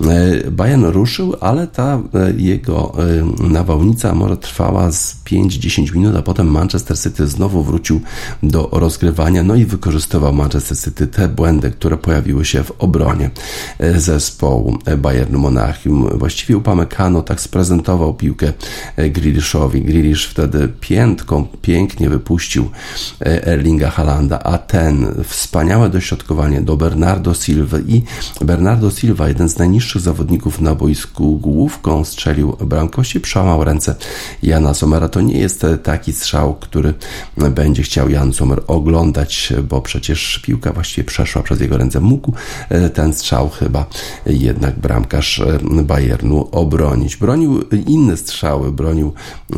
E, 0.00 0.50
Bayern 0.50 0.84
ruszył, 0.84 1.36
ale 1.40 1.66
ta 1.66 2.02
e, 2.14 2.32
jego 2.36 2.94
e, 3.42 3.48
nawałnica 3.48 4.14
może 4.14 4.36
trwała 4.36 4.92
z 4.92 5.16
5-10 5.24 5.94
minut, 5.94 6.16
a 6.16 6.22
potem 6.22 6.46
Manchester 6.46 6.98
City 6.98 7.26
znowu 7.26 7.62
wrócił 7.62 8.00
do 8.42 8.68
rozgrywania, 8.72 9.42
no 9.42 9.54
i 9.54 9.64
wykorzystywał 9.64 10.32
Manchester 10.32 10.78
City 10.78 11.06
te 11.06 11.28
błędy, 11.28 11.70
które 11.70 11.96
pojawiły 11.96 12.44
się 12.44 12.62
w 12.62 12.72
obronie 12.78 13.30
zespołu 13.96 14.78
Bayernu 14.98 15.38
Monachium. 15.38 16.18
Właściwie 16.18 16.56
Upamecano 16.56 17.22
tak 17.22 17.40
sprezentował 17.40 18.14
piłkę 18.14 18.52
Grealishowi. 18.96 19.82
Grealish 19.82 20.26
wtedy 20.26 20.68
piętką 20.80 21.46
pięknie 21.62 22.10
wypuścił 22.10 22.70
Erlinga 23.20 23.90
Halanda, 23.90 24.38
a 24.38 24.58
ten 24.58 25.06
wspaniale 25.24 25.53
wspaniałe 25.54 25.90
dośrodkowanie 25.90 26.60
do 26.60 26.76
Bernardo 26.76 27.34
Silva 27.34 27.78
i 27.78 28.02
Bernardo 28.40 28.90
Silva, 28.90 29.28
jeden 29.28 29.48
z 29.48 29.58
najniższych 29.58 30.02
zawodników 30.02 30.60
na 30.60 30.74
boisku, 30.74 31.38
główką 31.38 32.04
strzelił 32.04 32.56
bramkości, 32.60 33.20
przełamał 33.20 33.64
ręce 33.64 33.94
Jana 34.42 34.74
Somera. 34.74 35.08
To 35.08 35.20
nie 35.20 35.38
jest 35.38 35.66
taki 35.82 36.12
strzał, 36.12 36.54
który 36.54 36.94
będzie 37.36 37.82
chciał 37.82 38.10
Jan 38.10 38.32
Sommer 38.32 38.62
oglądać, 38.66 39.52
bo 39.68 39.80
przecież 39.80 40.38
piłka 40.38 40.72
właściwie 40.72 41.04
przeszła 41.04 41.42
przez 41.42 41.60
jego 41.60 41.76
ręce. 41.76 42.00
Mógł 42.00 42.32
e, 42.68 42.90
ten 42.90 43.12
strzał 43.12 43.48
chyba 43.48 43.86
jednak 44.26 44.78
bramkarz 44.78 45.38
e, 45.40 45.58
Bayernu 45.82 46.48
obronić. 46.52 47.16
Bronił 47.16 47.62
inne 47.86 48.16
strzały, 48.16 48.72
bronił 48.72 49.12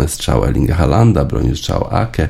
strzał 0.07 0.45
Erlinga 0.45 0.75
Halanda, 0.75 1.25
bronił 1.25 1.57
strzał 1.57 1.87
Ake, 1.91 2.29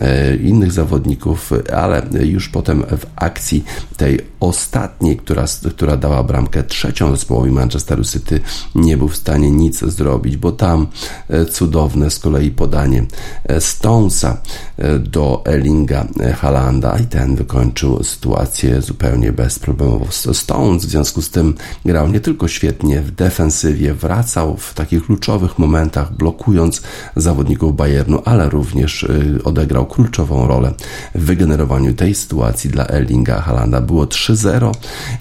e, 0.00 0.36
innych 0.36 0.72
zawodników, 0.72 1.52
ale 1.74 2.02
już 2.20 2.48
potem 2.48 2.82
w 2.82 3.05
akcji 3.16 3.64
tej 3.96 4.20
ostatniej, 4.40 5.16
która, 5.16 5.44
która 5.70 5.96
dała 5.96 6.22
bramkę 6.22 6.62
trzecią 6.64 7.10
zespołowi 7.10 7.50
Manchesteru 7.50 8.04
City, 8.04 8.40
nie 8.74 8.96
był 8.96 9.08
w 9.08 9.16
stanie 9.16 9.50
nic 9.50 9.78
zrobić, 9.78 10.36
bo 10.36 10.52
tam 10.52 10.86
e, 11.28 11.44
cudowne 11.44 12.10
z 12.10 12.18
kolei 12.18 12.50
podanie 12.50 13.04
e, 13.44 13.60
Stonesa 13.60 14.36
e, 14.78 14.98
do 14.98 15.42
Ellinga 15.44 16.06
Halanda 16.40 16.98
i 16.98 17.06
ten 17.06 17.36
wykończył 17.36 18.04
sytuację 18.04 18.82
zupełnie 18.82 19.32
bezproblemowo. 19.32 20.06
Stones 20.32 20.84
w 20.84 20.88
związku 20.88 21.22
z 21.22 21.30
tym 21.30 21.54
grał 21.84 22.08
nie 22.08 22.20
tylko 22.20 22.48
świetnie 22.48 23.00
w 23.00 23.10
defensywie, 23.10 23.94
wracał 23.94 24.56
w 24.56 24.74
takich 24.74 25.06
kluczowych 25.06 25.58
momentach, 25.58 26.16
blokując 26.16 26.82
zawodników 27.16 27.76
Bayernu, 27.76 28.22
ale 28.24 28.48
również 28.48 29.06
odegrał 29.44 29.86
kluczową 29.86 30.46
rolę 30.48 30.74
w 31.14 31.24
wygenerowaniu 31.24 31.94
tej 31.94 32.14
sytuacji 32.14 32.70
dla 32.70 32.86
Erlinga 32.96 33.40
Halanda. 33.40 33.80
Było 33.80 34.04
3-0 34.04 34.72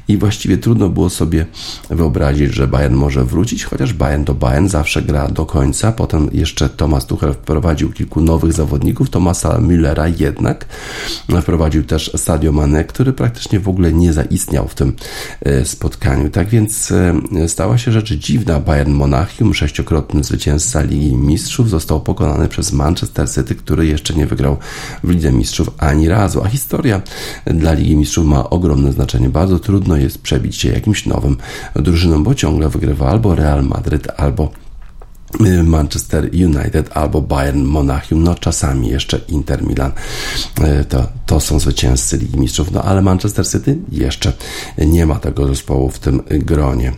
i 0.08 0.18
właściwie 0.18 0.58
trudno 0.58 0.90
było 0.90 1.10
sobie 1.10 1.46
wyobrazić, 1.90 2.54
że 2.54 2.68
Bayern 2.68 2.96
może 2.96 3.26
wrócić, 3.26 3.66
chociaż 3.66 3.94
Bayern 3.94 4.24
do 4.24 4.34
Bayern 4.34 4.68
zawsze 4.68 5.02
gra 5.02 5.28
do 5.28 5.46
końca. 5.46 5.92
Potem 5.92 6.30
jeszcze 6.34 6.70
Thomas 6.70 7.06
Tuchel 7.06 7.34
wprowadził 7.34 7.92
kilku 7.92 8.22
nowych 8.22 8.54
zawodników, 8.54 9.10
Thomasa 9.10 9.60
Müllera 9.60 10.14
jednak. 10.20 10.66
Wprowadził 11.42 11.84
też 11.84 12.12
Sadio 12.16 12.52
Mane, 12.52 12.84
który 12.84 13.14
praktycznie 13.14 13.60
w 13.60 13.70
ogóle 13.70 13.94
nie 13.94 14.14
zaistniał 14.14 14.68
w 14.68 14.76
tym 14.76 14.94
e, 15.42 15.66
spotkaniu. 15.66 16.30
Tak 16.30 16.48
więc 16.48 16.92
e, 16.92 17.50
stała 17.50 17.78
się 17.78 17.92
rzecz 17.92 18.14
dziwna. 18.14 18.60
Bayern 18.60 18.92
Monachium, 18.92 19.54
sześciokrotny 19.54 20.24
zwycięzca 20.24 20.82
Ligi 20.82 21.16
Mistrzów, 21.16 21.70
został 21.70 22.02
pokonany 22.02 22.48
przez 22.48 22.72
Manchester 22.72 23.30
City, 23.30 23.56
który 23.56 23.86
jeszcze 23.86 24.14
nie 24.14 24.26
wygrał 24.26 24.58
w 25.04 25.10
Lidze 25.10 25.32
Mistrzów 25.32 25.70
ani 25.78 26.08
razu. 26.08 26.44
A 26.44 26.48
historia 26.48 27.02
dla 27.46 27.65
Ligi 27.74 27.96
Mistrzów 27.96 28.26
ma 28.26 28.50
ogromne 28.50 28.92
znaczenie. 28.92 29.30
Bardzo 29.30 29.60
trudno 29.60 29.98
jest 29.98 30.22
przebić 30.22 30.56
się 30.56 30.70
jakimś 30.70 31.06
nowym 31.06 31.38
drużynom, 31.76 32.24
bo 32.24 32.36
ciągle 32.36 32.70
wygrywa 32.70 33.10
albo 33.10 33.36
Real 33.36 33.64
Madryt, 33.64 34.08
albo 34.18 34.52
y, 35.46 35.64
Manchester 35.64 36.30
United 36.34 36.98
albo 36.98 37.22
Bayern 37.22 37.64
Monachium, 37.64 38.24
no 38.24 38.36
czasami 38.36 38.90
jeszcze 38.90 39.22
Inter 39.28 39.64
Milan. 39.64 39.92
Y, 40.82 40.86
to, 40.86 41.08
to 41.26 41.40
są 41.40 41.60
zwycięzcy 41.60 42.18
Ligi 42.18 42.40
Mistrzów, 42.40 42.72
no 42.72 42.82
ale 42.82 43.02
Manchester 43.02 43.48
City 43.48 43.78
jeszcze 43.92 44.34
nie 44.78 45.06
ma 45.06 45.16
tego 45.16 45.48
zespołu 45.48 45.90
w 45.90 46.00
tym 46.00 46.22
gronie. 46.30 46.94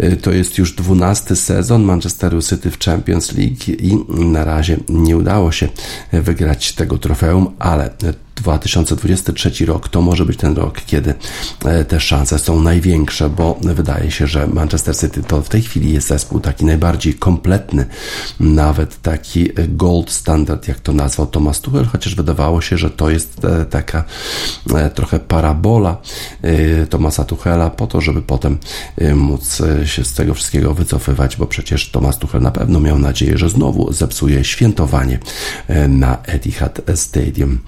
Y, 0.00 0.16
to 0.16 0.32
jest 0.32 0.58
już 0.58 0.72
dwunasty 0.72 1.36
sezon 1.36 1.82
Manchesteru 1.82 2.42
City 2.42 2.70
w 2.70 2.78
Champions 2.78 3.32
League 3.32 3.64
i 3.68 3.98
na 4.08 4.44
razie 4.44 4.76
nie 4.88 5.16
udało 5.16 5.52
się 5.52 5.68
wygrać 6.12 6.72
tego 6.72 6.98
trofeum, 6.98 7.50
ale 7.58 7.90
2023 8.42 9.66
rok 9.66 9.88
to 9.88 10.00
może 10.00 10.24
być 10.24 10.36
ten 10.36 10.56
rok, 10.56 10.80
kiedy 10.86 11.14
e, 11.64 11.84
te 11.84 12.00
szanse 12.00 12.38
są 12.38 12.60
największe, 12.60 13.30
bo 13.30 13.58
wydaje 13.60 14.10
się, 14.10 14.26
że 14.26 14.46
Manchester 14.46 14.96
City 14.96 15.22
to 15.22 15.42
w 15.42 15.48
tej 15.48 15.62
chwili 15.62 15.92
jest 15.92 16.08
zespół 16.08 16.40
taki 16.40 16.64
najbardziej 16.64 17.14
kompletny, 17.14 17.86
nawet 18.40 19.02
taki 19.02 19.48
gold 19.68 20.10
standard, 20.10 20.68
jak 20.68 20.80
to 20.80 20.92
nazwał 20.92 21.26
Thomas 21.26 21.60
Tuchel, 21.60 21.84
chociaż 21.84 22.14
wydawało 22.14 22.60
się, 22.60 22.78
że 22.78 22.90
to 22.90 23.10
jest 23.10 23.44
e, 23.44 23.64
taka 23.64 24.04
e, 24.74 24.90
trochę 24.90 25.18
parabola 25.18 25.96
Thomasa 26.90 27.24
Tuchela 27.24 27.70
po 27.70 27.86
to, 27.86 28.00
żeby 28.00 28.22
potem 28.22 28.58
móc 29.14 29.62
się 29.84 30.04
z 30.04 30.14
tego 30.14 30.34
wszystkiego 30.34 30.74
wycofywać, 30.74 31.36
bo 31.36 31.46
przecież 31.46 31.90
Thomas 31.90 32.18
Tuchel 32.18 32.42
na 32.42 32.50
pewno 32.50 32.80
miał 32.80 32.98
nadzieję, 32.98 33.38
że 33.38 33.48
znowu 33.48 33.92
zepsuje 33.92 34.44
świętowanie 34.44 35.18
na 35.88 36.18
Etihad 36.22 36.80
Stadium 36.94 37.58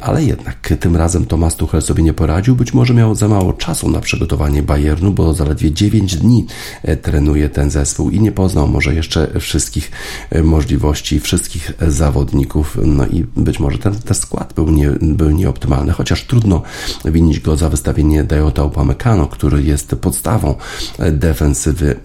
ale 0.00 0.24
jednak 0.24 0.74
tym 0.80 0.96
razem 0.96 1.26
Tomasz 1.26 1.54
Tuchel 1.54 1.82
sobie 1.82 2.02
nie 2.02 2.12
poradził. 2.12 2.56
Być 2.56 2.74
może 2.74 2.94
miał 2.94 3.14
za 3.14 3.28
mało 3.28 3.52
czasu 3.52 3.90
na 3.90 4.00
przygotowanie 4.00 4.62
Bayernu, 4.62 5.12
bo 5.12 5.34
zaledwie 5.34 5.72
9 5.72 6.16
dni 6.16 6.46
e, 6.82 6.96
trenuje 6.96 7.48
ten 7.48 7.70
zespół 7.70 8.10
i 8.10 8.20
nie 8.20 8.32
poznał 8.32 8.68
może 8.68 8.94
jeszcze 8.94 9.40
wszystkich 9.40 9.90
e, 10.30 10.42
możliwości, 10.42 11.20
wszystkich 11.20 11.72
zawodników. 11.88 12.78
No 12.84 13.06
i 13.06 13.24
być 13.36 13.60
może 13.60 13.78
ten, 13.78 13.94
ten 13.94 14.14
skład 14.14 14.52
był, 14.52 14.70
nie, 14.70 14.90
był 15.00 15.30
nieoptymalny, 15.30 15.92
chociaż 15.92 16.26
trudno 16.26 16.62
winić 17.04 17.40
go 17.40 17.56
za 17.56 17.68
wystawienie 17.68 18.24
Dayota 18.24 18.64
Upamecano, 18.64 19.26
który 19.26 19.62
jest 19.62 19.90
podstawą 19.90 20.54
e, 20.98 21.12
defensywy 21.12 21.96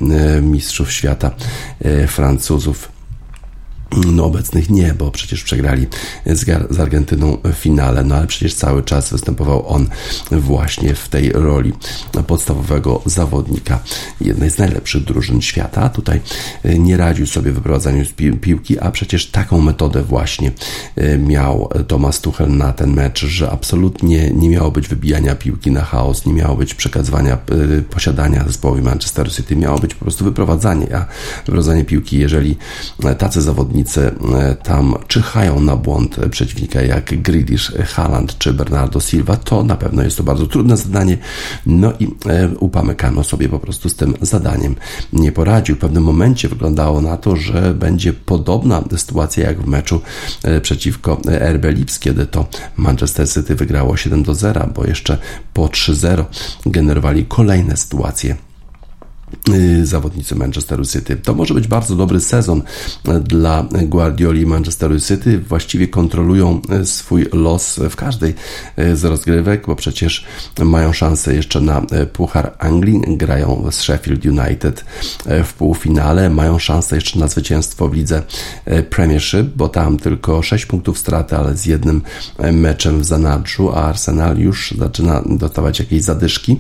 mistrzów 0.42 0.92
świata 0.92 1.32
Francuzów 2.08 2.97
no, 3.92 4.26
obecnych 4.26 4.70
nie, 4.70 4.94
bo 4.94 5.12
przecież 5.12 5.44
przegrali 5.44 5.88
z, 6.26 6.46
z 6.70 6.80
Argentyną 6.80 7.38
w 7.44 7.54
finale, 7.54 8.04
no 8.04 8.16
ale 8.16 8.28
przecież 8.28 8.54
cały 8.54 8.84
czas 8.84 9.12
występował 9.12 9.68
on 9.68 9.88
właśnie 10.32 10.96
w 10.96 11.10
tej 11.10 11.32
roli 11.32 11.74
podstawowego 12.28 13.02
zawodnika 13.06 13.80
jednej 14.22 14.50
z 14.50 14.58
najlepszych 14.58 15.04
drużyn 15.04 15.42
świata. 15.42 15.90
Tutaj 15.90 16.22
e, 16.64 16.80
nie 16.80 16.98
radził 16.98 17.28
sobie 17.28 17.52
wyprowadzaniu 17.52 18.06
z 18.06 18.12
pi 18.12 18.34
piłki, 18.34 18.80
a 18.80 18.92
przecież 18.92 19.32
taką 19.32 19.62
metodę 19.62 20.04
właśnie 20.04 20.52
e, 20.96 21.18
miał 21.18 21.70
Thomas 21.88 22.22
Tuchel 22.22 22.58
na 22.58 22.74
ten 22.74 22.94
mecz, 22.94 23.26
że 23.26 23.52
absolutnie 23.52 24.32
nie 24.32 24.50
miało 24.50 24.72
być 24.72 24.88
wybijania 24.88 25.36
piłki 25.36 25.72
na 25.72 25.82
chaos, 25.82 26.26
nie 26.26 26.34
miało 26.34 26.56
być 26.56 26.74
przekazywania 26.74 27.34
e, 27.34 27.82
posiadania 27.82 28.44
zespołowi 28.48 28.82
Manchester 28.82 29.32
City, 29.32 29.56
miało 29.56 29.80
być 29.80 29.94
po 29.94 30.06
prostu 30.06 30.24
wyprowadzanie, 30.24 30.96
a 30.96 31.06
wyprowadzanie 31.38 31.86
piłki, 31.86 32.18
jeżeli 32.20 32.58
tacy 33.18 33.42
zawodnicy 33.42 33.77
zawodnicy 33.86 34.12
e, 34.36 34.56
tam 34.56 34.96
czyhają 35.08 35.60
na 35.60 35.76
błąd 35.76 36.18
przeciwnika 36.32 36.82
jak 36.82 37.22
Grealish, 37.22 37.72
Haaland 37.86 38.38
czy 38.38 38.54
Bernardo 38.54 39.00
Silva, 39.00 39.36
to 39.36 39.64
na 39.64 39.76
pewno 39.76 40.04
jest 40.04 40.18
to 40.18 40.24
bardzo 40.24 40.48
trudne 40.48 40.78
zadanie. 40.78 41.18
No 41.66 41.94
i 42.00 42.08
e, 42.30 42.50
Upamecano 42.60 43.24
sobie 43.24 43.50
po 43.50 43.60
prostu 43.60 43.90
z 43.90 43.96
tym 43.96 44.14
zadaniem 44.22 44.76
nie 45.14 45.32
poradził. 45.32 45.76
W 45.76 45.80
pewnym 45.80 46.04
momencie 46.04 46.50
wyglądało 46.50 47.02
na 47.02 47.18
to, 47.18 47.36
że 47.36 47.74
będzie 47.74 48.14
podobna 48.14 48.84
sytuacja 48.98 49.48
jak 49.48 49.62
w 49.62 49.68
meczu 49.68 50.02
e, 50.44 50.62
przeciwko 50.62 51.22
RB 51.54 51.66
Lips, 51.66 52.00
kiedy 52.00 52.26
to 52.26 52.48
Manchester 52.78 53.30
City 53.30 53.56
wygrało 53.56 53.98
7 53.98 54.24
do 54.24 54.36
0, 54.36 54.70
bo 54.76 54.86
jeszcze 54.86 55.18
po 55.54 55.66
3-0 55.66 56.26
generowali 56.66 57.26
kolejne 57.26 57.78
sytuacje 57.78 58.47
zawodnicy 59.84 60.36
Manchesteru 60.36 60.86
City. 60.86 61.16
To 61.16 61.34
może 61.34 61.54
być 61.54 61.68
bardzo 61.68 61.96
dobry 61.96 62.20
sezon 62.20 62.62
dla 63.24 63.66
Guardioli 63.84 64.46
Manchesteru 64.46 65.00
City. 65.00 65.40
Właściwie 65.40 65.88
kontrolują 65.88 66.62
y, 66.82 66.86
swój 66.86 67.26
los 67.34 67.80
w 67.90 67.96
każdej 67.96 68.36
y, 68.80 68.96
z 68.96 69.04
rozgrywek, 69.04 69.68
bo 69.68 69.76
przecież 69.76 70.26
mają 70.60 70.94
szansę 70.94 71.36
jeszcze 71.36 71.62
na 71.62 71.82
Puchar 72.14 72.56
Anglii, 72.60 73.02
grają 73.08 73.72
z 73.72 73.76
Sheffield 73.76 74.26
United 74.26 74.86
w 75.44 75.54
półfinale, 75.54 76.30
mają 76.30 76.60
szansę 76.60 76.96
jeszcze 76.96 77.20
na 77.20 77.28
zwycięstwo 77.28 77.90
w 77.90 77.94
lidze 77.94 78.24
Premiership, 78.90 79.48
bo 79.56 79.70
tam 79.70 79.98
tylko 79.98 80.44
6 80.44 80.66
punktów 80.66 80.98
straty, 80.98 81.36
ale 81.38 81.58
z 81.58 81.66
jednym 81.66 82.02
meczem 82.52 83.00
w 83.00 83.06
zanadrzu, 83.06 83.72
a 83.72 83.76
Arsenal 83.76 84.38
już 84.38 84.74
zaczyna 84.78 85.24
dostawać 85.26 85.80
jakieś 85.80 86.02
zadyszki 86.02 86.60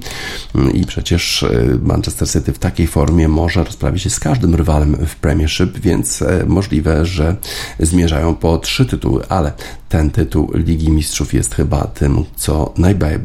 i 0.73 0.85
przecież 0.85 1.45
Manchester 1.81 2.29
City 2.29 2.53
w 2.57 2.59
takiej 2.59 2.87
formie 2.87 3.27
może 3.27 3.63
rozprawić 3.63 4.03
się 4.03 4.09
z 4.09 4.19
każdym 4.19 4.55
rywalem 4.55 4.95
w 5.05 5.15
Premiership, 5.15 5.79
więc 5.79 6.21
e, 6.21 6.45
możliwe, 6.47 7.05
że 7.05 7.35
zmierzają 7.79 8.35
po 8.35 8.57
trzy 8.57 8.85
tytuły, 8.85 9.23
ale 9.29 9.51
ten 9.89 10.09
tytuł 10.09 10.51
Ligi 10.53 10.91
Mistrzów 10.91 11.33
jest 11.33 11.55
chyba 11.55 11.87
tym, 11.87 12.23
co 12.35 12.73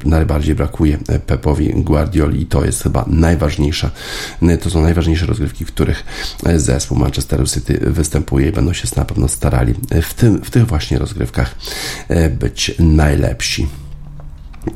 najbardziej 0.05 0.55
brakuje 0.55 0.99
Pepowi 1.27 1.69
Guardioli 1.75 2.43
i 2.43 2.47
to 2.47 2.65
jest 2.65 2.83
chyba 2.83 3.05
najważniejsze. 3.09 3.91
To 4.63 4.71
są 4.71 4.83
najważniejsze 4.83 5.27
rozgrywki, 5.27 5.65
w 5.65 5.73
których 5.73 6.05
zespół 6.57 6.99
Manchester 6.99 7.51
City 7.51 7.79
występuje 7.83 8.49
i 8.49 8.53
będą 8.53 8.73
się 8.73 8.89
na 8.97 9.05
pewno 9.05 9.29
starali 9.29 9.75
w, 10.03 10.15
tym, 10.15 10.45
w 10.45 10.51
tych 10.51 10.67
właśnie 10.67 10.99
rozgrywkach 10.99 11.55
e, 12.09 12.31
być 12.31 12.75
najlepsi 12.79 13.69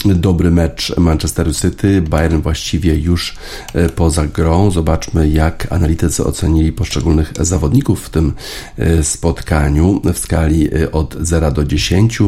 dobry 0.05 0.51
mecz 0.51 0.97
Manchesteru 0.97 1.55
City. 1.55 2.03
Bayern 2.03 2.41
właściwie 2.41 2.99
już 2.99 3.37
e, 3.75 3.89
poza 3.89 4.27
grą. 4.27 4.71
Zobaczmy, 4.71 5.29
jak 5.29 5.73
analitycy 5.73 6.25
ocenili 6.25 6.73
poszczególnych 6.73 7.33
zawodników 7.41 8.07
w 8.07 8.11
tym 8.11 8.33
e, 8.79 9.05
spotkaniu 9.05 10.01
w 10.15 10.19
skali 10.19 10.69
e, 10.75 10.93
od 10.93 11.17
0 11.21 11.51
do 11.51 11.65
10. 11.65 12.19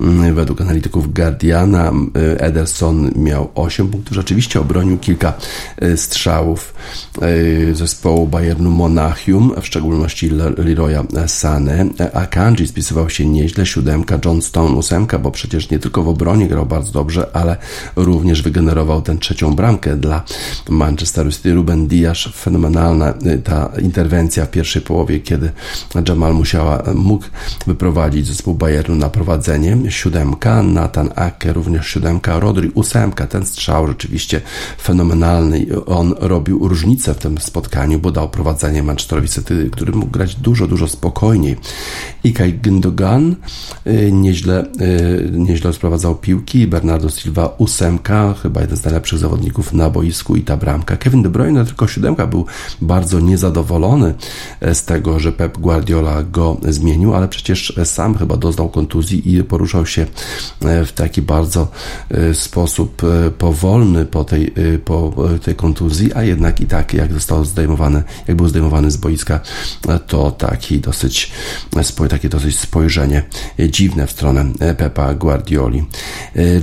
Mm, 0.00 0.34
według 0.34 0.60
analityków 0.60 1.14
Guardiana 1.14 1.92
Ederson 2.38 3.10
miał 3.16 3.50
8 3.54 3.88
punktów. 3.88 4.14
Rzeczywiście 4.14 4.60
obronił 4.60 4.98
kilka 4.98 5.32
strzałów 5.96 6.74
zespołu 7.72 8.26
Bayernu 8.26 8.70
Monachium, 8.70 9.52
w 9.60 9.66
szczególności 9.66 10.30
Leroya 10.56 11.04
Sane. 11.26 11.86
Akanji 12.12 12.66
spisywał 12.66 13.10
się 13.10 13.26
nieźle, 13.26 13.66
siódemka, 13.66 14.18
John 14.24 14.42
Stone 14.42 14.76
ósemka, 14.76 15.18
bo 15.18 15.30
przecież 15.30 15.70
nie 15.70 15.78
tylko 15.78 16.02
w 16.02 16.08
obronie 16.08 16.48
grał 16.48 16.66
bardzo 16.66 16.89
bardzo 16.90 17.00
dobrze, 17.00 17.30
ale 17.32 17.56
również 17.96 18.42
wygenerował 18.42 19.02
tę 19.02 19.16
trzecią 19.16 19.54
bramkę 19.54 19.96
dla 19.96 20.22
Manchesteru 20.68 21.32
City. 21.32 21.54
Ruben 21.54 21.86
Diaz, 21.86 22.18
fenomenalna 22.34 23.14
y, 23.26 23.38
ta 23.38 23.70
interwencja 23.82 24.46
w 24.46 24.50
pierwszej 24.50 24.82
połowie, 24.82 25.20
kiedy 25.20 25.50
Jamal 26.08 26.34
Musiała 26.34 26.82
mógł 26.94 27.24
wyprowadzić 27.66 28.26
zespół 28.26 28.54
Bayernu 28.54 28.96
na 28.96 29.08
prowadzenie. 29.08 29.76
Siódemka, 29.88 30.62
Nathan 30.62 31.10
Ake 31.16 31.52
również 31.52 31.86
siódemka, 31.86 32.40
Rodri 32.40 32.70
ósemka. 32.74 33.26
Ten 33.26 33.46
strzał 33.46 33.86
rzeczywiście 33.86 34.40
fenomenalny. 34.82 35.66
On 35.86 36.14
robił 36.18 36.68
różnicę 36.68 37.14
w 37.14 37.18
tym 37.18 37.38
spotkaniu, 37.38 37.98
bo 37.98 38.10
dał 38.10 38.28
prowadzenie 38.28 38.82
Manchesterowi 38.82 39.28
City, 39.28 39.68
który 39.72 39.92
mógł 39.92 40.10
grać 40.10 40.34
dużo, 40.34 40.66
dużo 40.66 40.88
spokojniej. 40.88 41.56
I 42.24 42.32
Kai 42.32 42.54
Gündogan 42.54 43.34
y, 43.86 44.12
nieźle, 44.12 44.64
y, 44.80 45.30
nieźle 45.32 45.72
sprowadzał 45.72 46.16
piłki. 46.16 46.66
Bernardo 46.80 47.10
Silva 47.10 47.54
ósemka, 47.58 48.34
chyba 48.42 48.60
jeden 48.60 48.76
z 48.76 48.84
najlepszych 48.84 49.18
zawodników 49.18 49.72
na 49.72 49.90
boisku 49.90 50.36
i 50.36 50.42
ta 50.42 50.56
bramka. 50.56 50.96
Kevin 50.96 51.22
De 51.22 51.28
Bruyne 51.28 51.64
tylko 51.64 51.88
siódemka 51.88 52.26
był 52.26 52.46
bardzo 52.80 53.20
niezadowolony 53.20 54.14
e, 54.60 54.74
z 54.74 54.84
tego, 54.84 55.18
że 55.18 55.32
Pep 55.32 55.58
Guardiola 55.58 56.22
go 56.22 56.56
zmienił, 56.68 57.14
ale 57.14 57.28
przecież 57.28 57.72
sam 57.84 58.18
chyba 58.18 58.36
doznał 58.36 58.68
kontuzji 58.68 59.34
i 59.34 59.44
poruszał 59.44 59.86
się 59.86 60.06
e, 60.64 60.84
w 60.84 60.92
taki 60.92 61.22
bardzo 61.22 61.68
e, 62.10 62.34
sposób 62.34 63.02
powolny 63.38 64.06
po 64.06 64.24
tej, 64.24 64.54
po 64.84 65.12
tej 65.42 65.54
kontuzji, 65.54 66.14
a 66.14 66.22
jednak 66.22 66.60
i 66.60 66.66
tak 66.66 66.94
jak 66.94 67.12
został 67.12 67.44
zdejmowany, 67.44 68.02
jak 68.28 68.36
był 68.36 68.48
zdejmowany 68.48 68.90
z 68.90 68.96
boiska, 68.96 69.40
to 70.06 70.30
taki 70.30 70.78
dosyć, 70.78 71.32
takie 72.10 72.28
dosyć 72.28 72.58
spojrzenie 72.58 73.22
dziwne 73.68 74.06
w 74.06 74.10
stronę 74.10 74.44
Pepa 74.76 75.14
Guardioli. 75.14 75.84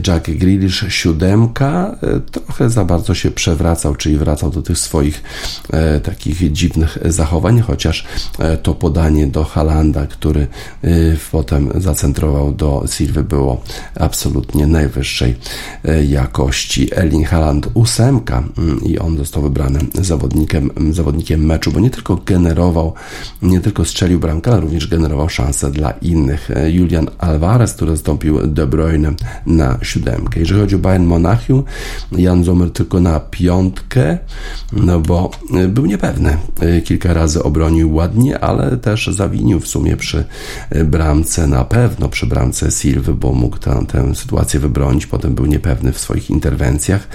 Jack 0.08 0.30
Grealish 0.30 0.86
siódemka 0.90 1.98
e, 2.04 2.20
trochę 2.20 2.70
za 2.70 2.86
bardzo 2.86 3.14
się 3.14 3.32
przewracał, 3.32 3.96
czyli 3.96 4.18
wracał 4.18 4.50
do 4.50 4.62
tych 4.62 4.78
swoich 4.78 5.24
e, 5.72 6.00
takich 6.00 6.52
dziwnych 6.52 6.98
zachowań, 7.06 7.62
chociaż 7.62 8.06
e, 8.40 8.58
to 8.58 8.76
podanie 8.76 9.28
do 9.28 9.44
Halanda, 9.44 10.08
który 10.08 10.48
e, 10.84 10.88
potem 11.32 11.72
zacentrował 11.76 12.54
do 12.54 12.84
Silwy 12.92 13.24
było 13.24 13.62
absolutnie 14.00 14.68
najwyższej 14.68 15.36
e, 15.86 16.06
jakości. 16.06 16.88
Elin 16.96 17.24
Haland 17.24 17.68
ósemka 17.74 18.44
mm, 18.58 18.84
i 18.84 19.00
on 19.00 19.18
został 19.18 19.44
wybrany 19.44 19.80
zawodnikiem, 19.94 20.72
zawodnikiem 20.92 21.46
meczu, 21.46 21.72
bo 21.72 21.80
nie 21.80 21.90
tylko 21.90 22.16
generował, 22.16 22.94
nie 23.42 23.60
tylko 23.60 23.86
strzelił 23.86 24.20
bramkę, 24.20 24.52
ale 24.52 24.62
również 24.62 24.88
generował 24.88 25.30
szanse 25.30 25.72
dla 25.72 25.92
innych. 25.92 26.50
Julian 26.68 27.08
Alvarez, 27.18 27.74
który 27.74 27.92
zastąpił 27.92 28.48
De 28.48 28.68
Bruyne 28.68 29.14
na 29.46 29.78
siódemkę. 29.98 30.40
Jeżeli 30.40 30.62
chodzi 30.62 30.76
o 30.76 30.80
Bayern 30.80 31.06
Monachium, 31.06 31.64
Jan 32.12 32.44
Zomer 32.44 32.72
tylko 32.72 33.02
na 33.02 33.20
piątkę, 33.20 34.18
no 34.74 35.00
bo 35.00 35.32
y, 35.64 35.68
był 35.68 35.86
niepewny. 35.86 36.38
Y, 36.64 36.82
kilka 36.82 37.14
razy 37.14 37.44
obronił 37.44 37.96
ładnie, 37.96 38.40
ale 38.40 38.78
też 38.78 39.08
zawinił 39.08 39.60
w 39.60 39.68
sumie 39.68 39.98
przy 39.98 40.26
y, 40.76 40.84
bramce, 40.84 41.48
na 41.48 41.66
pewno 41.66 42.10
przy 42.10 42.26
bramce 42.26 42.72
Silwy, 42.72 43.14
bo 43.14 43.34
mógł 43.34 43.58
tę, 43.58 43.86
tę 43.88 44.16
sytuację 44.16 44.60
wybronić. 44.60 45.08
Potem 45.08 45.36
był 45.36 45.46
niepewny 45.46 45.92
w 45.92 46.00
swoich 46.00 46.30
interwencjach. 46.30 47.08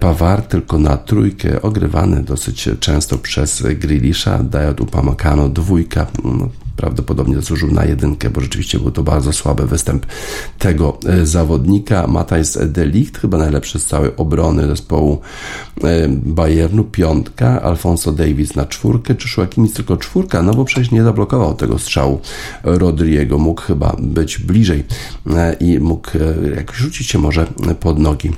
Pawar 0.00 0.42
tylko 0.42 0.78
na 0.78 0.96
trójkę, 0.96 1.62
ogrywany 1.62 2.22
dosyć 2.22 2.68
często 2.80 3.18
przez 3.18 3.62
Grilisza, 3.62 4.42
Dajot 4.42 4.80
Upamecano 4.80 5.48
dwójka. 5.48 6.06
No, 6.24 6.48
prawdopodobnie 6.78 7.36
zasłużył 7.36 7.70
na 7.70 7.84
jedynkę, 7.84 8.30
bo 8.30 8.40
rzeczywiście 8.40 8.78
był 8.78 8.90
to 8.90 9.02
bardzo 9.02 9.32
słaby 9.32 9.66
występ 9.66 10.06
tego 10.58 10.98
e, 11.06 11.26
zawodnika. 11.26 12.06
Matthijs 12.06 12.58
Delicht, 12.66 13.18
chyba 13.18 13.38
najlepszy 13.38 13.78
z 13.78 13.86
całej 13.86 14.10
obrony 14.16 14.66
zespołu 14.66 15.20
e, 15.84 16.08
Bayernu, 16.08 16.84
piątka, 16.84 17.62
Alfonso 17.62 18.12
Davis 18.12 18.56
na 18.56 18.66
czwórkę, 18.66 19.14
czy 19.14 19.40
jakimś 19.40 19.72
tylko 19.72 19.96
czwórka, 19.96 20.42
no 20.42 20.54
bo 20.54 20.64
przecież 20.64 20.90
nie 20.90 21.02
zablokował 21.02 21.54
tego 21.54 21.78
strzału 21.78 22.20
Rodriego, 22.62 23.38
mógł 23.38 23.62
chyba 23.62 23.96
być 23.98 24.38
bliżej 24.38 24.84
e, 25.30 25.52
i 25.52 25.78
mógł 25.78 26.10
jakoś 26.56 26.76
rzucić 26.76 27.08
się 27.08 27.18
może 27.18 27.46
pod 27.80 27.98
nogi 27.98 28.30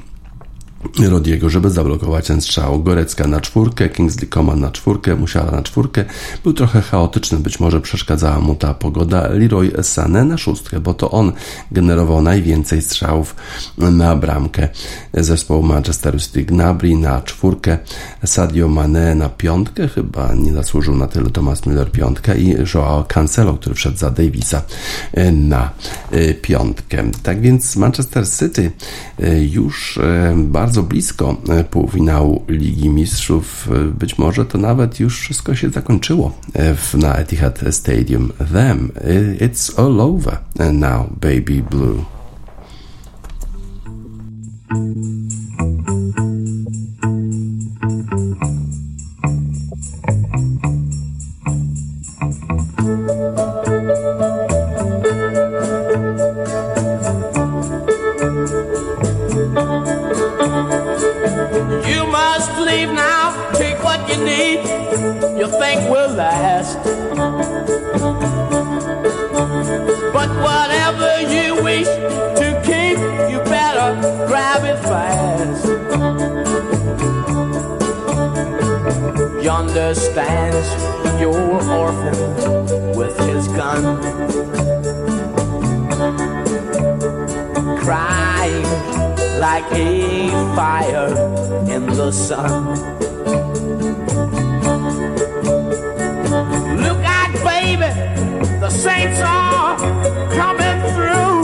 Rodiego, 1.08 1.50
żeby 1.50 1.70
zablokować 1.70 2.26
ten 2.26 2.40
strzał. 2.40 2.82
Gorecka 2.82 3.26
na 3.26 3.40
czwórkę, 3.40 3.88
Kingsley 3.88 4.28
Coman 4.28 4.60
na 4.60 4.70
czwórkę, 4.70 5.16
Musiala 5.16 5.50
na 5.50 5.62
czwórkę. 5.62 6.04
Był 6.44 6.52
trochę 6.52 6.80
chaotyczny, 6.80 7.38
być 7.38 7.60
może 7.60 7.80
przeszkadzała 7.80 8.40
mu 8.40 8.54
ta 8.54 8.74
pogoda. 8.74 9.28
Leroy 9.28 9.70
Sané 9.70 10.26
na 10.26 10.38
szóstkę, 10.38 10.80
bo 10.80 10.94
to 10.94 11.10
on 11.10 11.32
generował 11.72 12.22
najwięcej 12.22 12.82
strzałów 12.82 13.34
na 13.78 14.16
bramkę 14.16 14.68
zespołu 15.14 15.62
Manchester 15.62 16.22
City. 16.22 16.44
Gnabry 16.44 16.96
na 16.96 17.22
czwórkę, 17.22 17.78
Sadio 18.24 18.68
Mane 18.68 19.14
na 19.14 19.28
piątkę, 19.28 19.88
chyba 19.88 20.34
nie 20.34 20.52
zasłużył 20.52 20.96
na 20.96 21.06
tyle 21.06 21.30
Thomas 21.30 21.60
Müller 21.60 21.90
piątkę 21.90 22.38
i 22.38 22.56
Joao 22.74 23.04
Cancelo, 23.04 23.54
który 23.54 23.74
wszedł 23.74 23.96
za 23.96 24.10
Davisa 24.10 24.62
na 25.32 25.70
piątkę. 26.42 27.10
Tak 27.22 27.40
więc 27.40 27.76
Manchester 27.76 28.24
City 28.38 28.72
już 29.50 29.98
bardzo 30.36 30.69
bardzo 30.70 30.82
blisko 30.82 31.36
e, 31.48 31.64
półfinału 31.64 32.44
Ligi 32.48 32.88
Mistrzów. 32.88 33.68
E, 33.72 33.84
być 33.84 34.18
może 34.18 34.46
to 34.46 34.58
nawet 34.58 35.00
już 35.00 35.20
wszystko 35.20 35.54
się 35.54 35.70
zakończyło 35.70 36.32
e, 36.54 36.76
na 36.96 37.14
Etihad 37.14 37.60
Stadium. 37.70 38.32
Them, 38.52 38.92
it's 39.40 39.80
all 39.80 40.00
over 40.00 40.38
now, 40.72 41.06
baby 41.20 41.62
blue. 41.70 42.04
think 65.50 65.90
will 65.90 66.10
last. 66.14 66.78
But 70.12 70.30
whatever 70.46 71.20
you 71.34 71.62
wish 71.62 71.86
to 71.86 72.48
keep, 72.64 72.98
you 73.30 73.38
better 73.44 73.90
grab 74.26 74.64
it 74.64 74.78
fast. 74.88 75.66
Yonder 79.42 79.94
stands 79.94 80.68
your 81.20 81.40
orphan 81.70 82.96
with 82.96 83.16
his 83.28 83.48
gun. 83.48 84.00
Crying 87.78 88.62
like 89.40 89.70
a 89.72 90.28
fire 90.54 91.08
in 91.68 91.86
the 91.86 92.12
sun. 92.12 93.00
Look 96.84 97.00
out, 97.04 97.32
baby, 97.44 97.90
the 98.60 98.70
saints 98.70 99.20
are 99.20 99.76
coming 100.34 100.78
through. 100.94 101.38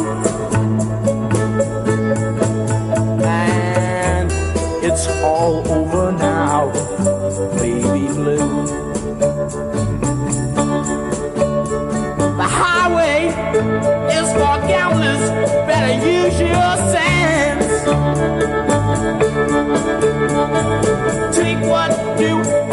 And 3.25 4.31
it's 4.85 5.07
all 5.23 5.67
over 5.71 6.13
now 6.13 6.73
baby 7.59 8.07
blue. 8.09 8.67
The 12.37 12.49
highway 12.63 13.29
is 14.19 14.29
for 14.33 14.57
gamblers, 14.67 15.31
better 15.67 15.95
use 16.07 16.41
your 16.41 16.77
sense. 16.93 17.73
Take 21.37 21.61
what 21.71 21.93
you 22.21 22.66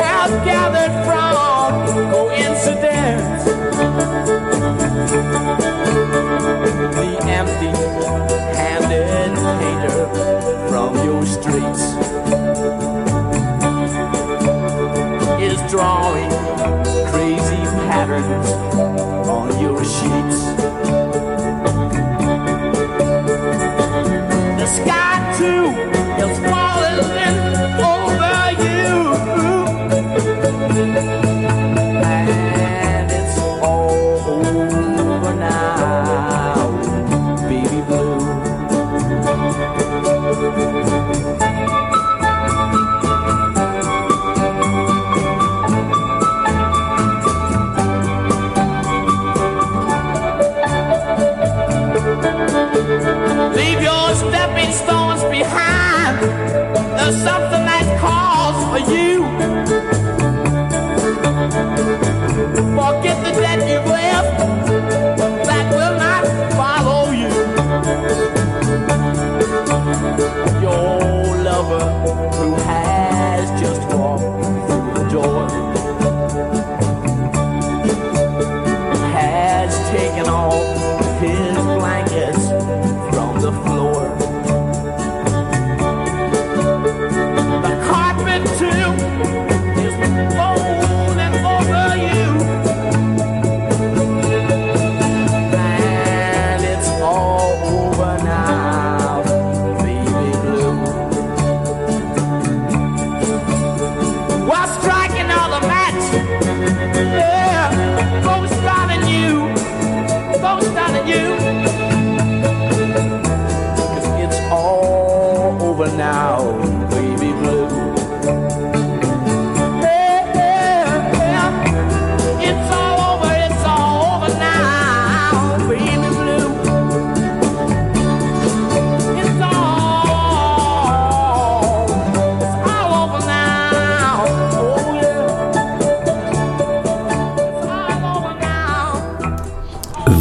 lover 71.69 72.22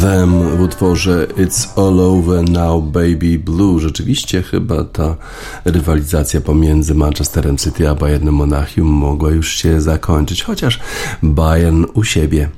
now, 0.03 0.52
utworze 0.63 1.27
It's 1.37 1.67
All 1.79 1.99
Over 1.99 2.49
Now 2.49 2.83
Baby 2.83 3.39
Blue. 3.39 3.79
Rzeczywiście 3.79 4.41
chyba 4.41 4.83
ta 4.83 5.15
rywalizacja 5.65 6.41
pomiędzy 6.41 6.95
Manchesterem 6.95 7.57
City 7.57 7.89
a 7.89 7.95
Bayernem 7.95 8.33
Monachium 8.33 8.87
mogła 8.87 9.31
już 9.31 9.55
się 9.55 9.81
zakończyć, 9.81 10.43
chociaż 10.43 10.79
Bayern 11.23 11.85
u 11.93 12.03
siebie 12.03 12.49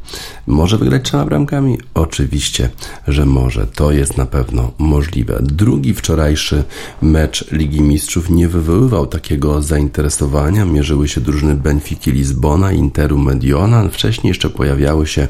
może 0.48 0.78
wygrać 0.78 1.04
trzema 1.04 1.26
bramkami? 1.26 1.78
Oczywiście, 1.94 2.70
że 3.08 3.26
może. 3.26 3.68
To 3.68 3.92
jest 3.92 4.18
na 4.18 4.26
pewno 4.26 4.72
możliwe. 4.78 5.40
Drugi 5.42 5.94
wczorajszy 5.94 6.64
mecz 7.02 7.52
Ligi 7.52 7.82
Mistrzów 7.82 8.30
nie 8.30 8.48
wywoływał 8.48 9.08
takiego 9.08 9.62
zainteresowania. 9.62 10.66
Mierzyły 10.66 11.08
się 11.08 11.22
drużyny 11.22 11.56
Benfiki 11.56 12.12
Lizbona, 12.12 12.72
Interu 12.72 13.18
Mediona. 13.18 13.90
Wcześniej 13.90 14.30
jeszcze 14.30 14.50
pojawiały 14.50 15.08
się 15.08 15.28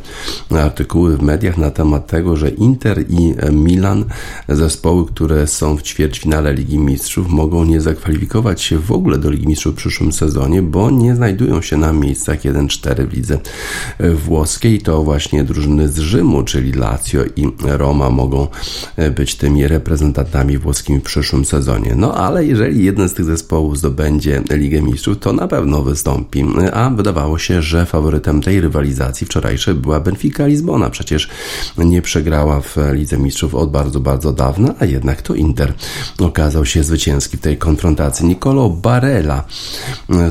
artykuły 0.51 1.17
w 1.17 1.21
mediach 1.21 1.57
na 1.57 1.71
temat 1.71 2.07
tego, 2.07 2.35
że 2.35 2.49
Inter 2.65 3.05
i 3.09 3.33
Milan, 3.51 4.05
zespoły, 4.49 5.05
które 5.05 5.47
są 5.47 5.77
w 5.77 5.81
ćwierćfinale 5.81 6.53
Ligi 6.53 6.79
Mistrzów, 6.79 7.29
mogą 7.29 7.65
nie 7.65 7.81
zakwalifikować 7.81 8.61
się 8.61 8.79
w 8.79 8.91
ogóle 8.91 9.17
do 9.17 9.29
Ligi 9.29 9.47
Mistrzów 9.47 9.73
w 9.73 9.77
przyszłym 9.77 10.11
sezonie, 10.11 10.61
bo 10.61 10.91
nie 10.91 11.15
znajdują 11.15 11.61
się 11.61 11.77
na 11.77 11.93
miejscach 11.93 12.39
1-4 12.41 13.07
w 13.07 13.13
lidze 13.13 13.39
włoskiej. 14.15 14.81
To 14.81 15.03
właśnie 15.03 15.43
drużyny 15.43 15.89
z 15.89 15.97
Rzymu, 15.97 16.43
czyli 16.43 16.71
Lazio 16.73 17.23
i 17.35 17.47
Roma 17.63 18.09
mogą 18.09 18.47
być 19.15 19.35
tymi 19.35 19.67
reprezentantami 19.67 20.57
włoskimi 20.57 20.99
w 20.99 21.03
przyszłym 21.03 21.45
sezonie. 21.45 21.93
No 21.95 22.13
ale 22.13 22.45
jeżeli 22.45 22.85
jeden 22.85 23.09
z 23.09 23.13
tych 23.13 23.25
zespołów 23.25 23.77
zdobędzie 23.77 24.41
Ligę 24.51 24.81
Mistrzów, 24.81 25.19
to 25.19 25.33
na 25.33 25.47
pewno 25.47 25.83
wystąpi. 25.83 26.45
A 26.73 26.89
wydawało 26.89 27.37
się, 27.37 27.61
że 27.61 27.85
faworytem 27.85 28.41
tej 28.41 28.61
rywalizacji 28.61 29.27
wczorajszej 29.27 29.73
była 29.73 29.99
Benfica 29.99 30.47
Lizbona. 30.47 30.89
Przecież 30.89 31.29
nie 31.77 32.01
przegrała 32.01 32.54
w 32.61 32.77
Lidze 32.93 33.17
Mistrzów 33.17 33.55
od 33.55 33.71
bardzo, 33.71 33.99
bardzo 33.99 34.33
dawna, 34.33 34.75
a 34.79 34.85
jednak 34.85 35.21
to 35.21 35.33
Inter 35.33 35.73
okazał 36.19 36.65
się 36.65 36.83
zwycięski 36.83 37.37
w 37.37 37.41
tej 37.41 37.57
konfrontacji. 37.57 38.25
Nicolo 38.25 38.69
Barella 38.69 39.43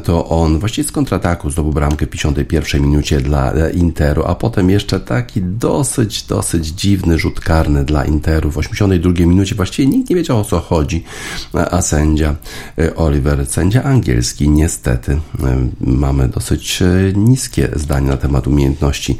to 0.04 0.28
on 0.28 0.58
właściwie 0.58 0.88
z 0.88 0.92
kontrataku 0.92 1.50
zdobył 1.50 1.72
bramkę 1.72 2.06
w 2.06 2.08
51 2.08 2.82
minucie 2.82 3.20
dla 3.20 3.52
Interu, 3.74 4.22
a 4.26 4.34
potem 4.34 4.70
jeszcze 4.70 5.00
taki 5.00 5.42
dosyć, 5.42 6.22
dosyć 6.22 6.66
dziwny 6.66 7.18
rzut 7.18 7.40
karny 7.40 7.84
dla 7.84 8.04
Interu 8.04 8.50
w 8.50 8.58
82 8.58 9.12
minucie. 9.12 9.54
Właściwie 9.54 9.88
nikt 9.88 10.10
nie 10.10 10.16
wiedział 10.16 10.40
o 10.40 10.44
co 10.44 10.60
chodzi, 10.60 11.04
a 11.70 11.82
sędzia 11.82 12.34
Oliver, 12.96 13.46
sędzia 13.46 13.82
angielski, 13.82 14.48
niestety 14.48 15.20
mamy 15.80 16.28
dosyć 16.28 16.82
niskie 17.14 17.68
zdanie 17.76 18.08
na 18.08 18.16
temat 18.16 18.46
umiejętności 18.46 19.18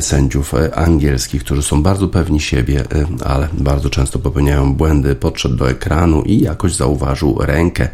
sędziów 0.00 0.54
angielskich, 0.74 1.44
którzy 1.44 1.62
są 1.62 1.82
bardzo 1.82 2.08
pewni 2.08 2.27
siebie, 2.36 2.84
ale 3.24 3.48
bardzo 3.52 3.90
często 3.90 4.18
popełniają 4.18 4.74
błędy. 4.74 5.14
Podszedł 5.14 5.56
do 5.56 5.70
ekranu 5.70 6.22
i 6.22 6.40
jakoś 6.40 6.74
zauważył 6.74 7.38
rękę 7.40 7.88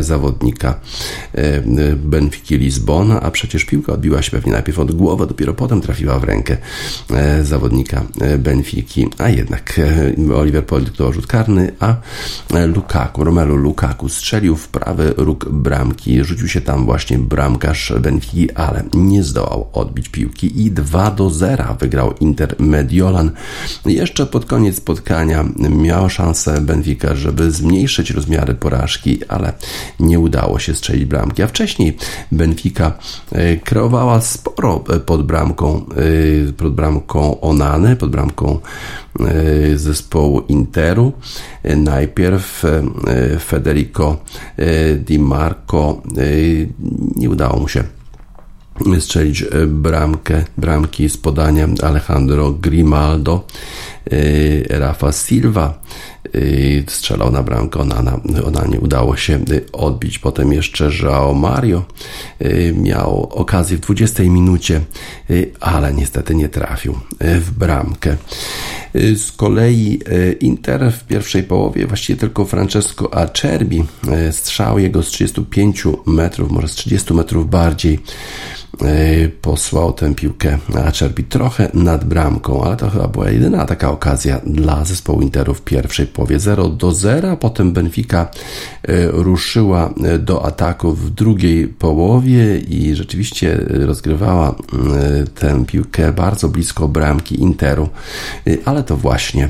zawodnika 0.00 0.80
Benfiki 1.96 2.58
Lizbona, 2.58 3.20
a 3.20 3.30
przecież 3.30 3.64
piłka 3.64 3.92
odbiła 3.92 4.22
się 4.22 4.30
pewnie 4.30 4.52
najpierw 4.52 4.78
od 4.78 4.92
głowy, 4.92 5.26
dopiero 5.26 5.54
potem 5.54 5.80
trafiła 5.80 6.18
w 6.18 6.24
rękę 6.24 6.56
zawodnika 7.42 8.02
Benfiki, 8.38 9.06
a 9.18 9.28
jednak 9.28 9.80
Oliver 10.36 10.66
podyktował 10.66 11.12
rzut 11.12 11.26
karny, 11.26 11.72
a 11.80 11.94
Lukaku, 12.74 13.24
Romelu 13.24 13.56
Lukaku 13.56 14.08
strzelił 14.08 14.56
w 14.56 14.68
prawy 14.68 15.14
róg 15.16 15.48
bramki, 15.48 16.24
rzucił 16.24 16.48
się 16.48 16.60
tam 16.60 16.84
właśnie 16.84 17.18
bramkarz 17.18 17.92
Benfiki, 18.00 18.52
ale 18.52 18.84
nie 18.94 19.22
zdołał 19.22 19.68
odbić 19.72 20.08
piłki 20.08 20.66
i 20.66 20.70
2 20.70 21.10
do 21.10 21.30
0 21.30 21.76
wygrał 21.80 22.14
Inter 22.20 22.54
Mediolan. 22.58 23.30
Jeszcze 23.86 24.26
pod 24.26 24.44
koniec 24.44 24.76
spotkania 24.76 25.44
miała 25.70 26.08
szansę 26.08 26.60
Benfica, 26.60 27.14
żeby 27.14 27.50
zmniejszyć 27.50 28.10
rozmiary 28.10 28.54
porażki, 28.54 29.20
ale 29.28 29.52
nie 30.00 30.20
udało 30.20 30.58
się 30.58 30.74
strzelić 30.74 31.04
bramki. 31.04 31.42
A 31.42 31.46
wcześniej 31.46 31.96
Benfica 32.32 32.92
e, 33.32 33.56
kreowała 33.56 34.20
sporo 34.20 34.84
pod 35.06 35.26
bramką, 35.26 35.86
e, 36.48 36.52
pod 36.52 36.74
bramką 36.74 37.40
Onany, 37.40 37.96
pod 37.96 38.10
bramką 38.10 38.58
e, 39.20 39.78
zespołu 39.78 40.40
Interu. 40.40 41.12
Najpierw 41.76 42.62
Federico 43.40 44.16
Di 44.98 45.18
Marco 45.18 46.02
nie 47.16 47.30
udało 47.30 47.60
mu 47.60 47.68
się 47.68 47.97
strzelić 49.00 49.42
e, 49.42 49.66
bramkę, 49.66 50.44
bramki 50.56 51.08
z 51.08 51.16
podania 51.16 51.68
Alejandro 51.82 52.52
Grimaldo. 52.52 53.44
E, 54.10 54.78
Rafa 54.78 55.12
Silva 55.12 55.82
e, 56.34 56.40
strzelał 56.86 57.32
na 57.32 57.42
bramkę, 57.42 57.80
ona, 57.80 58.20
ona 58.46 58.66
nie 58.66 58.80
udało 58.80 59.16
się 59.16 59.40
odbić. 59.72 60.18
Potem 60.18 60.52
jeszcze 60.52 60.88
João 60.88 61.34
Mario 61.34 61.84
miał 62.74 63.22
okazję 63.22 63.76
w 63.76 63.80
20 63.80 64.22
minucie, 64.22 64.80
ale 65.60 65.94
niestety 65.94 66.34
nie 66.34 66.48
trafił 66.48 66.98
w 67.20 67.50
bramkę. 67.50 68.16
Z 68.94 69.32
kolei 69.32 70.00
Inter 70.40 70.92
w 70.92 71.04
pierwszej 71.04 71.42
połowie, 71.42 71.86
właściwie 71.86 72.20
tylko 72.20 72.44
Francesco 72.44 73.14
Acerbi, 73.14 73.84
strzał 74.30 74.78
jego 74.78 75.02
z 75.02 75.06
35 75.06 75.84
metrów, 76.06 76.50
może 76.50 76.68
z 76.68 76.72
30 76.72 77.14
metrów 77.14 77.50
bardziej, 77.50 77.98
posłał 79.42 79.92
tę 79.92 80.14
piłkę 80.14 80.58
na 80.68 80.92
Czerbi 80.92 81.24
trochę 81.24 81.70
nad 81.74 82.04
bramką, 82.04 82.64
ale 82.64 82.76
to 82.76 82.90
chyba 82.90 83.08
była 83.08 83.30
jedyna 83.30 83.66
taka 83.66 83.90
okazja 83.90 84.40
dla 84.46 84.84
zespołu 84.84 85.20
Interu 85.20 85.54
w 85.54 85.62
pierwszej 85.62 86.06
połowie 86.06 86.38
0 86.38 86.68
do 86.68 86.92
0. 86.92 87.36
Potem 87.36 87.72
Benfica 87.72 88.28
e, 88.82 89.06
ruszyła 89.06 89.94
e, 90.04 90.18
do 90.18 90.44
ataku 90.44 90.92
w 90.92 91.10
drugiej 91.10 91.68
połowie 91.68 92.58
i 92.58 92.94
rzeczywiście 92.94 93.64
rozgrywała 93.68 94.54
tę 95.34 95.64
piłkę 95.66 96.12
bardzo 96.12 96.48
blisko 96.48 96.88
bramki 96.88 97.42
Interu, 97.42 97.88
ale 98.64 98.82
to 98.82 98.96
właśnie 98.96 99.48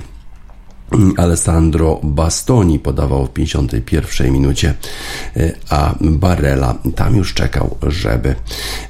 Alessandro 1.16 2.00
Bastoni 2.02 2.78
podawał 2.78 3.26
w 3.26 3.30
51 3.30 4.32
minucie, 4.32 4.74
e, 5.36 5.52
a 5.70 5.94
Barella 6.00 6.74
tam 6.94 7.16
już 7.16 7.34
czekał, 7.34 7.76
żeby 7.82 8.34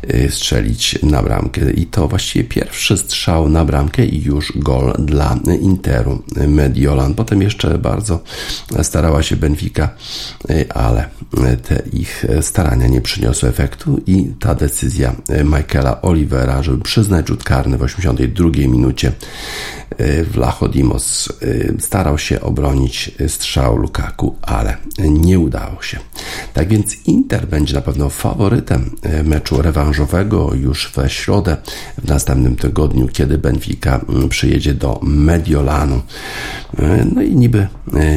e, 0.02 0.30
strzelić 0.30 0.98
na 1.02 1.22
bramkę. 1.22 1.70
I 1.70 1.86
to 1.86 2.08
właściwie 2.08 2.44
pierwszy 2.44 2.96
strzał 2.96 3.48
na 3.48 3.64
bramkę 3.64 4.04
i 4.04 4.22
już 4.22 4.52
gol 4.56 4.92
dla 4.98 5.38
Interu 5.60 6.22
Mediolan. 6.48 7.14
Potem 7.14 7.42
jeszcze 7.42 7.78
bardzo 7.78 8.20
starała 8.82 9.22
się 9.22 9.36
Benfica, 9.36 9.88
e, 10.50 10.72
ale 10.72 11.08
te 11.62 11.82
ich 11.92 12.24
starania 12.40 12.86
nie 12.86 13.00
przyniosły 13.00 13.48
efektu 13.48 14.00
i 14.06 14.32
ta 14.40 14.54
decyzja 14.54 15.14
Michaela 15.44 16.02
Olivera, 16.02 16.62
żeby 16.62 16.82
przyznać 16.82 17.28
rzut 17.28 17.44
karny 17.44 17.78
w 17.78 17.82
82 17.82 18.50
minucie 18.50 19.12
Vlachodimos 20.32 21.28
starał 21.88 22.18
się 22.18 22.40
obronić 22.40 23.10
strzał 23.28 23.76
Lukaku, 23.76 24.36
ale 24.42 24.76
nie 24.98 25.38
udało 25.38 25.82
się. 25.82 25.98
Tak 26.54 26.68
więc 26.68 27.06
Inter 27.06 27.46
będzie 27.46 27.74
na 27.74 27.80
pewno 27.80 28.10
faworytem 28.10 28.96
meczu 29.24 29.62
rewanżowego 29.62 30.54
już 30.54 30.92
we 30.94 31.10
środę 31.10 31.56
w 32.04 32.08
następnym 32.08 32.56
tygodniu, 32.56 33.08
kiedy 33.08 33.38
Benfica 33.38 34.00
przyjedzie 34.28 34.74
do 34.74 35.00
Mediolanu. 35.02 36.02
No 37.14 37.22
i 37.22 37.36
niby 37.36 37.68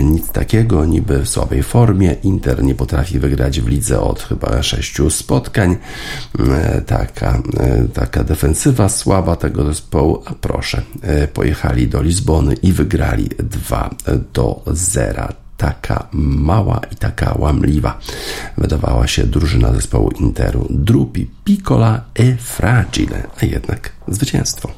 nic 0.03 0.31
takiego, 0.31 0.85
niby 0.85 1.19
w 1.19 1.29
słabej 1.29 1.63
formie. 1.63 2.15
Inter 2.23 2.63
nie 2.63 2.75
potrafi 2.75 3.19
wygrać 3.19 3.61
w 3.61 3.67
lidze 3.67 4.01
od 4.01 4.21
chyba 4.21 4.63
sześciu 4.63 5.09
spotkań. 5.09 5.77
Taka, 6.85 7.41
taka 7.93 8.23
defensywa 8.23 8.89
słaba 8.89 9.35
tego 9.35 9.65
zespołu, 9.65 10.23
a 10.25 10.33
proszę, 10.33 10.81
pojechali 11.33 11.87
do 11.87 12.01
Lizbony 12.01 12.53
i 12.53 12.73
wygrali 12.73 13.29
2 13.61 13.89
do 14.33 14.61
0 14.67 15.27
taka 15.57 16.07
mała 16.49 16.81
i 16.91 16.95
taka 16.95 17.35
łamliwa 17.37 17.99
wydawała 18.57 19.07
się 19.07 19.23
drużyna 19.23 19.73
zespołu 19.73 20.09
Interu. 20.09 20.67
Drupi, 20.69 21.29
piccola 21.43 22.01
e 22.15 22.37
fragile, 22.37 23.27
a 23.41 23.45
jednak 23.45 23.91
zwycięstwo. 24.07 24.69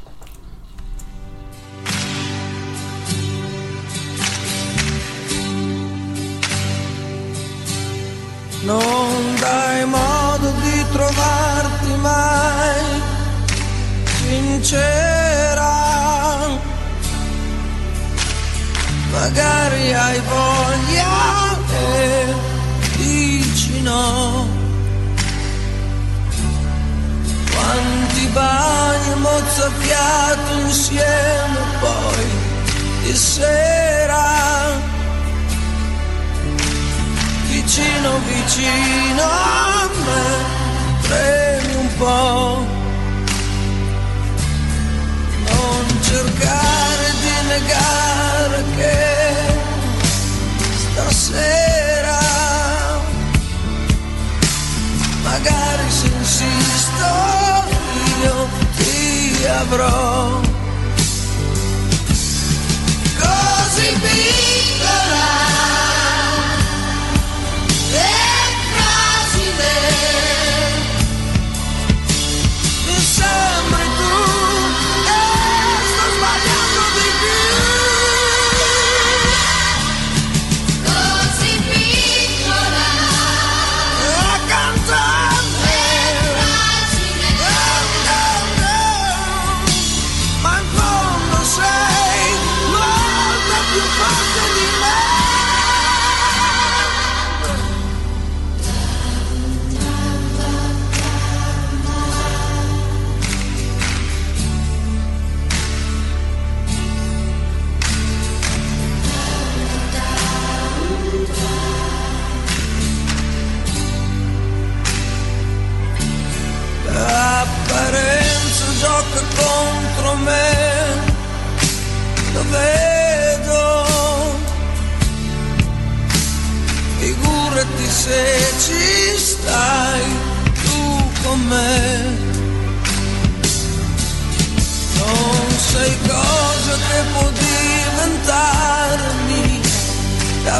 Non 8.66 9.36
dai 9.40 9.86
modo 9.86 10.52
di 10.64 10.86
trovarti 10.92 11.94
mai 12.02 13.02
sincera 14.18 15.93
magari 19.14 19.94
hai 19.94 20.20
voglia 20.22 21.58
e 21.70 22.34
dici 22.98 23.82
no. 23.82 24.48
Quanti 27.52 28.26
bagni 28.34 29.16
mozzafiato 29.20 30.54
insieme 30.66 31.60
poi 31.80 32.26
di 33.04 33.14
sera. 33.16 34.32
Vicino, 37.50 38.20
vicino 38.28 39.24
a 39.24 39.90
me, 40.06 40.26
premi 41.08 41.76
un 41.76 41.90
po'. 41.98 42.66
Non 45.46 46.02
cercare 46.02 46.93
negare 47.54 48.64
che 48.76 48.98
stasera 50.84 52.20
magari 55.22 55.90
se 55.90 56.08
insisto 56.08 57.10
io 58.24 58.48
ti 58.78 59.46
avrò 59.46 60.43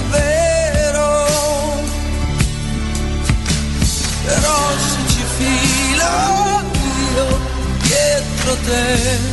davvero, 0.10 1.28
però 4.26 4.78
se 4.78 5.00
ci 5.08 5.24
filo 5.38 6.62
io 7.16 7.40
dietro 7.82 8.56
te. 8.66 9.33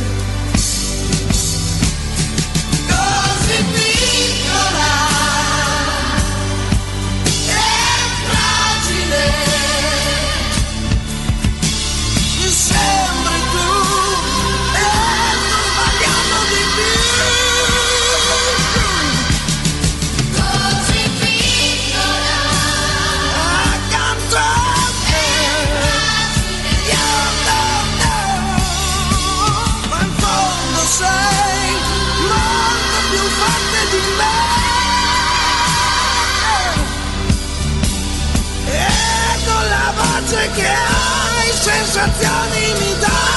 Sensazioni 42.01 42.73
mi 42.79 42.97
dai, 42.99 43.30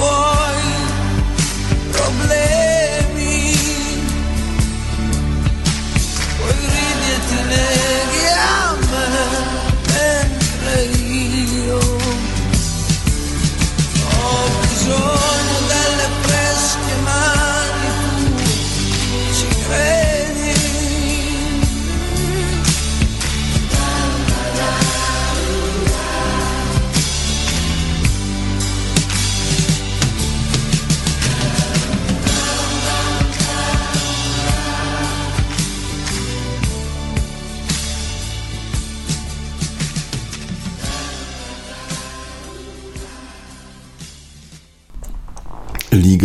我 0.00 0.47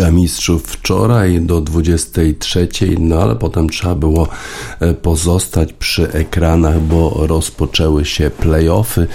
Liga 0.04 0.12
Mistrzów 0.12 0.64
wczoraj 0.64 1.42
do 1.42 1.62
23, 1.62 2.68
no 3.00 3.22
ale 3.22 3.36
potem 3.36 3.70
trzeba 3.70 3.96
było 3.96 4.28
pozostać 5.02 5.74
przy 5.74 6.12
ekranach, 6.12 6.82
bo 6.82 7.28
rozpoczęły 7.28 8.06
się 8.06 8.30
playoffy 8.30 9.08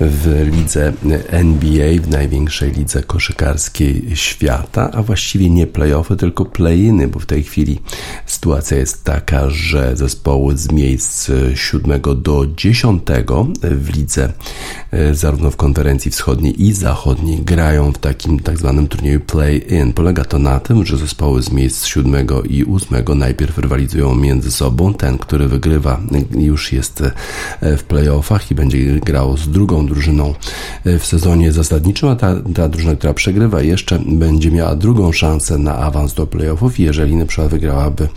w 0.00 0.48
lidze 0.52 0.92
NBA, 1.28 2.02
w 2.02 2.08
największej 2.08 2.72
lidze 2.72 3.02
koszykarskiej 3.02 4.10
świata, 4.14 4.90
a 4.92 5.02
właściwie 5.02 5.50
nie 5.50 5.66
playoffy, 5.66 6.16
tylko 6.16 6.44
play-iny, 6.44 7.08
bo 7.08 7.18
w 7.18 7.26
tej 7.26 7.42
chwili 7.42 7.80
sytuacja 8.26 8.76
jest 8.76 9.04
taka, 9.04 9.50
że 9.50 9.96
zespoły 9.96 10.56
z 10.56 10.72
miejsc 10.72 11.30
7 11.54 12.00
do 12.16 12.46
10 12.56 13.02
w 13.62 13.96
lidze 13.96 14.32
e, 14.90 15.14
zarówno 15.14 15.50
w 15.50 15.56
konferencji 15.56 16.10
wschodniej 16.10 16.62
i 16.62 16.72
zachodniej 16.72 17.42
grają 17.42 17.92
w 17.92 17.98
takim 17.98 18.40
tak 18.40 18.58
zwanym 18.58 18.88
turnieju 18.88 19.20
play-in. 19.20 19.92
Polega 19.92 20.24
to 20.24 20.38
na 20.38 20.60
tym, 20.60 20.86
że 20.86 20.96
zespoły 20.96 21.42
z 21.42 21.52
miejsc 21.52 21.86
7 21.86 22.26
i 22.48 22.64
8 22.64 23.18
najpierw 23.18 23.58
rywalizują 23.58 24.14
między 24.14 24.52
sobą. 24.52 24.94
Ten, 24.94 25.15
który 25.18 25.48
wygrywa, 25.48 26.00
już 26.38 26.72
jest 26.72 27.02
e, 27.60 27.76
w 27.76 27.84
playoffach 27.84 28.50
i 28.50 28.54
będzie 28.54 29.00
grał 29.00 29.36
z 29.36 29.48
drugą 29.48 29.86
drużyną 29.86 30.34
e, 30.84 30.98
w 30.98 31.06
sezonie 31.06 31.52
zasadniczym, 31.52 32.08
a 32.08 32.16
ta, 32.16 32.34
ta 32.54 32.68
drużyna, 32.68 32.94
która 32.94 33.14
przegrywa, 33.14 33.62
jeszcze 33.62 33.98
będzie 33.98 34.50
miała 34.50 34.76
drugą 34.76 35.12
szansę 35.12 35.58
na 35.58 35.78
awans 35.78 36.14
do 36.14 36.26
playoffów, 36.26 36.78
jeżeli 36.78 37.16
na 37.16 37.26
przykład 37.26 37.50
wygrałaby 37.50 38.08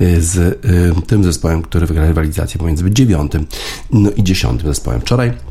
e, 0.00 0.20
z 0.20 0.60
tym 1.06 1.24
zespołem, 1.24 1.62
który 1.62 1.86
wygra 1.86 2.06
rywalizację 2.06 2.58
pomiędzy 2.58 2.90
dziewiątym 2.90 3.46
no 3.92 4.10
i 4.10 4.22
dziesiątym 4.22 4.68
zespołem. 4.68 5.00
Wczoraj 5.00 5.47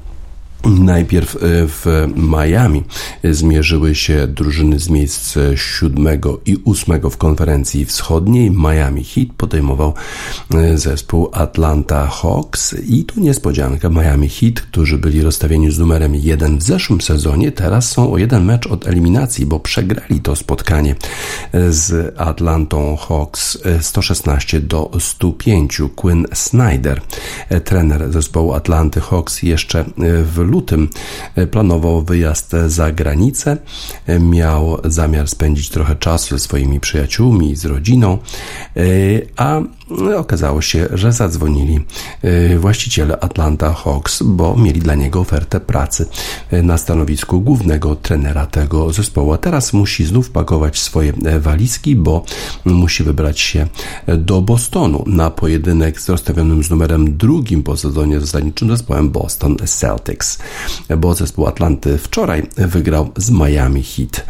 Najpierw 0.67 1.35
e, 1.35 1.39
w 1.67 2.07
Miami 2.15 2.83
zmierzyły 3.23 3.95
się 3.95 4.27
drużyny 4.27 4.79
z 4.79 4.89
miejsc 4.89 5.37
7 5.55 6.07
i 6.45 6.57
8 6.65 7.09
w 7.09 7.17
konferencji 7.17 7.85
wschodniej. 7.85 8.51
Miami 8.51 9.03
Heat 9.03 9.27
podejmował 9.37 9.93
e, 10.53 10.77
zespół 10.77 11.29
Atlanta 11.33 12.07
Hawks 12.07 12.75
i 12.87 13.03
tu 13.03 13.19
niespodzianka. 13.19 13.89
Miami 13.89 14.29
Heat, 14.29 14.61
którzy 14.61 14.97
byli 14.97 15.21
rozstawieni 15.21 15.71
z 15.71 15.79
numerem 15.79 16.15
1 16.15 16.57
w 16.57 16.63
zeszłym 16.63 17.01
sezonie, 17.01 17.51
teraz 17.51 17.91
są 17.91 18.11
o 18.11 18.17
jeden 18.17 18.45
mecz 18.45 18.67
od 18.67 18.87
eliminacji, 18.87 19.45
bo 19.45 19.59
przegrali 19.59 20.21
to 20.21 20.35
spotkanie 20.35 20.95
e, 21.51 21.71
z 21.71 22.13
Atlantą 22.17 22.97
Hawks 22.97 23.57
116 23.81 24.59
do 24.59 24.91
105. 24.99 25.81
Quinn 25.95 26.25
Snyder, 26.33 27.01
trener 27.63 28.11
zespołu 28.11 28.53
Atlanty 28.53 29.01
Hawks 29.01 29.43
jeszcze 29.43 29.85
w 30.23 30.37
lutym 30.37 30.56
planował 31.51 32.01
wyjazd 32.01 32.51
za 32.67 32.91
granicę. 32.91 33.57
Miał 34.19 34.77
zamiar 34.85 35.27
spędzić 35.27 35.69
trochę 35.69 35.95
czasu 35.95 36.35
ze 36.35 36.39
swoimi 36.39 36.79
przyjaciółmi, 36.79 37.55
z 37.55 37.65
rodziną, 37.65 38.17
a 39.37 39.61
okazało 40.17 40.61
się, 40.61 40.87
że 40.93 41.13
zadzwonili 41.13 41.79
właściciele 42.57 43.19
Atlanta 43.19 43.73
Hawks, 43.73 44.23
bo 44.23 44.55
mieli 44.55 44.79
dla 44.79 44.95
niego 44.95 45.19
ofertę 45.19 45.59
pracy 45.59 46.05
na 46.51 46.77
stanowisku 46.77 47.41
głównego 47.41 47.95
trenera 47.95 48.45
tego 48.45 48.93
zespołu. 48.93 49.33
A 49.33 49.37
teraz 49.37 49.73
musi 49.73 50.05
znów 50.05 50.29
pakować 50.29 50.79
swoje 50.79 51.13
walizki, 51.39 51.95
bo 51.95 52.23
musi 52.65 53.03
wybrać 53.03 53.39
się 53.39 53.67
do 54.17 54.41
Bostonu 54.41 55.03
na 55.07 55.29
pojedynek 55.29 56.01
z 56.01 56.09
rozstawionym 56.09 56.63
z 56.63 56.69
numerem 56.69 57.17
drugim 57.17 57.63
po 57.63 57.77
sezonie 57.77 58.19
zasadniczym 58.19 58.69
zespołem 58.69 59.09
Boston 59.09 59.57
Celtics 59.65 60.36
bo 60.97 61.13
zespół 61.13 61.47
Atlanty 61.47 61.97
wczoraj 61.97 62.47
wygrał 62.57 63.09
z 63.17 63.31
Miami 63.31 63.83
Heat. 63.83 64.25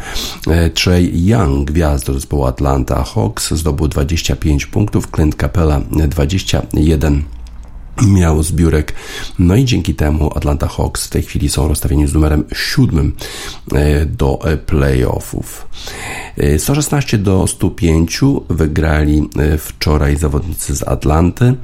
Trey 0.74 1.26
Young, 1.26 1.70
gwiazdo 1.70 2.14
zespołu 2.14 2.44
Atlanta 2.44 3.04
Hawks, 3.04 3.50
zdobył 3.50 3.88
25 3.88 4.66
punktów, 4.66 5.08
Clint 5.14 5.36
Capella 5.40 5.80
21 6.08 7.37
miał 8.06 8.42
zbiórek. 8.42 8.94
No 9.38 9.56
i 9.56 9.64
dzięki 9.64 9.94
temu 9.94 10.30
Atlanta 10.36 10.68
Hawks 10.68 11.06
w 11.06 11.10
tej 11.10 11.22
chwili 11.22 11.48
są 11.48 11.68
rozstawieni 11.68 12.06
z 12.06 12.14
numerem 12.14 12.44
siódmym 12.54 13.12
do 14.06 14.38
playoffów. 14.66 15.68
116 16.58 17.18
do 17.18 17.46
105 17.46 18.20
wygrali 18.50 19.28
wczoraj 19.58 20.16
zawodnicy 20.16 20.76
z 20.76 20.82
Atlanty. 20.82 21.54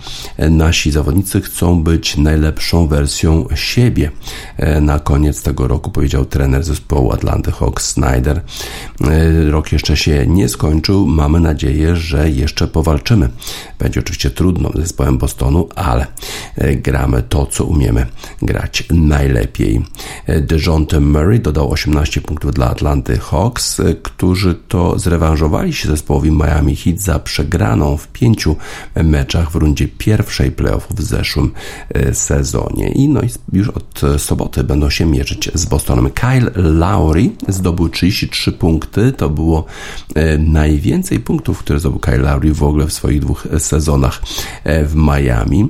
Nasi 0.50 0.90
zawodnicy 0.90 1.40
chcą 1.40 1.82
być 1.82 2.16
najlepszą 2.16 2.86
wersją 2.86 3.46
siebie. 3.54 4.10
Na 4.80 4.98
koniec 4.98 5.42
tego 5.42 5.68
roku 5.68 5.90
powiedział 5.90 6.24
trener 6.24 6.64
zespołu 6.64 7.12
Atlanty 7.12 7.52
Hawks 7.52 7.90
Snyder. 7.90 8.42
Rok 9.50 9.72
jeszcze 9.72 9.96
się 9.96 10.26
nie 10.26 10.48
skończył. 10.48 11.06
Mamy 11.06 11.40
nadzieję, 11.40 11.96
że 11.96 12.30
jeszcze 12.30 12.68
powalczymy. 12.68 13.28
Będzie 13.78 14.00
oczywiście 14.00 14.30
trudno 14.30 14.70
z 14.74 14.78
zespołem 14.78 15.18
Bostonu, 15.18 15.68
ale 15.74 16.06
gramy 16.76 17.22
to, 17.22 17.46
co 17.46 17.64
umiemy 17.64 18.06
grać 18.42 18.84
najlepiej. 18.90 19.84
DeJounte 20.40 21.00
Murray 21.00 21.40
dodał 21.40 21.70
18 21.70 22.20
punktów 22.20 22.54
dla 22.54 22.70
Atlanty 22.70 23.18
Hawks, 23.18 23.80
którzy 24.02 24.54
to 24.68 24.98
zrewanżowali 24.98 25.72
się 25.72 25.88
zespołowi 25.88 26.30
Miami 26.30 26.76
Heat 26.76 27.00
za 27.00 27.18
przegraną 27.18 27.96
w 27.96 28.08
pięciu 28.08 28.56
meczach 29.04 29.50
w 29.50 29.54
rundzie 29.54 29.88
pierwszej 29.88 30.52
playoffów 30.52 30.96
w 30.96 31.02
zeszłym 31.02 31.52
sezonie. 32.12 32.88
I 32.88 33.08
no 33.08 33.22
i 33.22 33.28
już 33.52 33.68
od 33.68 34.00
soboty 34.18 34.64
będą 34.64 34.90
się 34.90 35.06
mierzyć 35.06 35.50
z 35.54 35.64
Bostonem. 35.64 36.10
Kyle 36.10 36.50
Lowry 36.54 37.30
zdobył 37.48 37.88
33 37.88 38.52
punkty. 38.52 39.12
To 39.12 39.30
było 39.30 39.64
najwięcej 40.38 41.20
punktów, 41.20 41.58
które 41.58 41.80
zdobył 41.80 41.98
Kyle 41.98 42.18
Lowry 42.18 42.54
w 42.54 42.62
ogóle 42.62 42.86
w 42.86 42.92
swoich 42.92 43.20
dwóch 43.20 43.48
sezonach 43.58 44.22
w 44.64 44.92
Miami. 44.94 45.68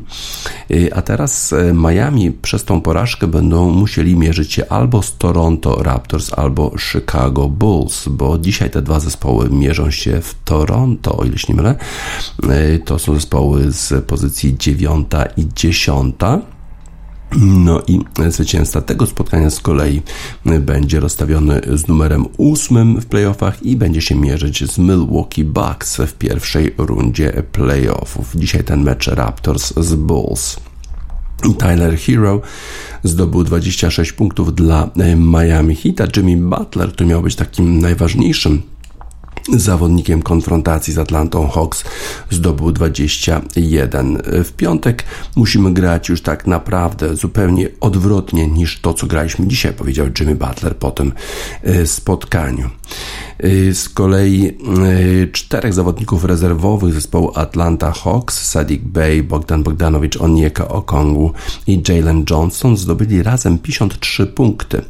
A 0.95 1.03
teraz 1.03 1.55
Miami 1.75 2.33
przez 2.33 2.65
tą 2.65 2.81
porażkę 2.81 3.27
będą 3.27 3.71
musieli 3.71 4.17
mierzyć 4.17 4.53
się 4.53 4.69
albo 4.69 5.03
z 5.03 5.17
Toronto 5.17 5.83
Raptors, 5.83 6.33
albo 6.33 6.73
Chicago 6.79 7.49
Bulls, 7.49 8.09
bo 8.09 8.39
dzisiaj 8.39 8.71
te 8.71 8.83
dwa 8.83 9.01
zespoły 9.01 9.51
mierzą 9.51 9.91
się 9.91 10.21
w 10.21 10.35
Toronto, 10.45 11.17
o 11.17 11.25
ile 11.25 11.39
się 11.39 11.53
nie 11.53 11.63
mylę. 11.63 11.75
To 12.85 12.99
są 12.99 13.15
zespoły 13.15 13.73
z 13.73 14.05
pozycji 14.05 14.59
9 14.59 15.09
i 15.37 15.49
10. 15.55 16.15
No 17.41 17.83
i 17.87 18.01
zwycięzca 18.29 18.81
tego 18.81 19.07
spotkania 19.07 19.51
z 19.51 19.61
kolei 19.61 20.03
będzie 20.61 21.01
rozstawiony 21.01 21.61
z 21.75 21.89
numerem 21.89 22.27
ósmym 22.37 23.01
w 23.01 23.07
playoffach 23.07 23.62
i 23.62 23.77
będzie 23.77 24.01
się 24.01 24.14
mierzyć 24.14 24.72
z 24.72 24.79
Milwaukee 24.79 25.45
Bucks 25.45 25.97
w 25.97 26.12
pierwszej 26.12 26.75
rundzie 26.79 27.43
playoffów. 27.53 28.33
Dzisiaj 28.35 28.64
ten 28.64 28.83
mecz 28.83 29.07
Raptors 29.07 29.75
z 29.77 29.95
Bulls. 29.95 30.57
Tyler 31.59 31.99
Hero 31.99 32.41
zdobył 33.03 33.45
26 33.45 34.12
punktów 34.12 34.55
dla 34.55 34.91
Miami 35.16 35.77
Heat, 35.77 36.01
a 36.01 36.07
Jimmy 36.16 36.57
Butler, 36.57 36.93
który 36.93 37.09
miał 37.09 37.22
być 37.22 37.37
takim 37.37 37.79
najważniejszym 37.79 38.62
zawodnikiem 39.53 40.23
konfrontacji 40.23 40.93
z 40.93 40.99
Atlantą 40.99 41.49
Hawks 41.49 41.85
zdobył 42.31 42.73
21. 42.73 44.23
W 44.45 44.53
piątek 44.53 45.05
musimy 45.37 45.75
grać 45.75 46.09
już 46.09 46.23
tak 46.23 46.47
naprawdę 46.47 47.17
zupełnie 47.17 47.69
odwrotnie 47.81 48.49
niż 48.49 48.81
to, 48.81 48.95
co 48.95 49.07
graliśmy 49.07 49.47
dzisiaj, 49.47 49.73
powiedział 49.73 50.07
Jimmy 50.21 50.35
Butler 50.35 50.77
po 50.77 50.91
tym 50.91 51.13
spotkaniu. 51.85 52.71
Z 53.72 53.89
kolei 53.89 54.59
czterech 55.32 55.74
zawodników 55.74 56.24
rezerwowych 56.24 56.95
zespołu 56.95 57.32
Atlanta 57.35 57.93
Hawks, 57.93 58.51
Sadiq 58.51 58.82
Bey, 58.82 59.22
Bogdan 59.22 59.62
Bogdanowicz, 59.62 60.20
Onieka 60.20 60.68
Okongu 60.68 61.32
i 61.66 61.82
Jalen 61.89 62.24
Johnson 62.30 62.76
zdobyli 62.76 63.22
razem 63.22 63.59
53 63.59 64.26
punkty. 64.26 64.82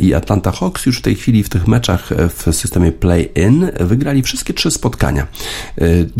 I 0.00 0.14
Atlanta 0.14 0.52
Hawks 0.52 0.86
już 0.86 0.98
w 0.98 1.02
tej 1.02 1.14
chwili 1.14 1.42
w 1.42 1.48
tych 1.48 1.68
meczach 1.68 2.10
w 2.36 2.54
systemie 2.54 2.92
play-in 2.92 3.70
wygrali 3.80 4.22
wszystkie 4.22 4.54
trzy 4.54 4.70
spotkania. 4.70 5.26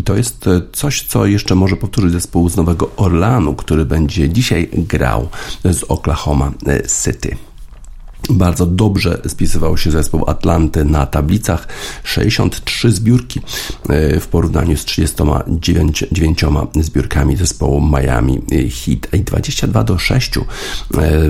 To 0.05 0.15
jest 0.15 0.45
coś, 0.73 1.03
co 1.03 1.25
jeszcze 1.25 1.55
może 1.55 1.75
powtórzyć 1.75 2.11
zespół 2.11 2.49
z 2.49 2.55
Nowego 2.55 2.89
Orlanu, 2.97 3.55
który 3.55 3.85
będzie 3.85 4.29
dzisiaj 4.29 4.69
grał 4.73 5.27
z 5.63 5.83
Oklahoma 5.83 6.51
City. 7.03 7.35
Bardzo 8.29 8.65
dobrze 8.65 9.21
spisywał 9.27 9.77
się 9.77 9.91
zespół 9.91 10.23
Atlanty 10.29 10.85
na 10.85 11.05
tablicach. 11.05 11.67
63 12.03 12.91
zbiórki 12.91 13.41
w 14.19 14.27
porównaniu 14.31 14.77
z 14.77 14.85
39 14.85 16.45
zbiórkami 16.75 17.35
zespołu 17.35 17.81
Miami 17.81 18.41
Heat 18.51 19.13
i 19.13 19.23
22 19.23 19.83
do 19.83 19.97
6 19.97 20.31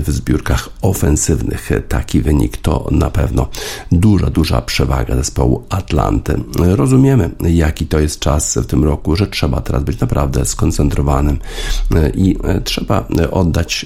w 0.06 0.12
zbiórkach 0.12 0.70
ofensywnych. 0.82 1.70
Taki 1.88 2.22
wynik 2.22 2.58
to 2.58 2.88
na 2.92 3.10
pewno 3.10 3.48
duża, 3.92 4.30
duża 4.30 4.62
przewaga 4.62 5.16
zespołu 5.16 5.64
Atlanty. 5.70 6.40
Rozumiemy, 6.56 7.30
jaki 7.40 7.86
to 7.86 8.00
jest 8.00 8.20
czas 8.20 8.58
w 8.58 8.66
tym 8.66 8.84
roku, 8.84 9.16
że 9.16 9.28
trzeba 9.28 9.62
teraz 9.62 9.84
być 9.84 10.00
naprawdę 10.00 10.46
skoncentrowanym 10.46 11.40
i 12.16 12.38
trzeba 12.64 13.08
oddać 13.32 13.86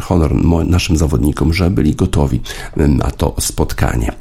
honor 0.00 0.34
naszym 0.66 0.96
zawodnikom, 0.96 1.54
że 1.54 1.70
byli 1.70 1.97
gotowi 1.98 2.40
na 2.76 3.10
to 3.10 3.34
spotkanie. 3.40 4.12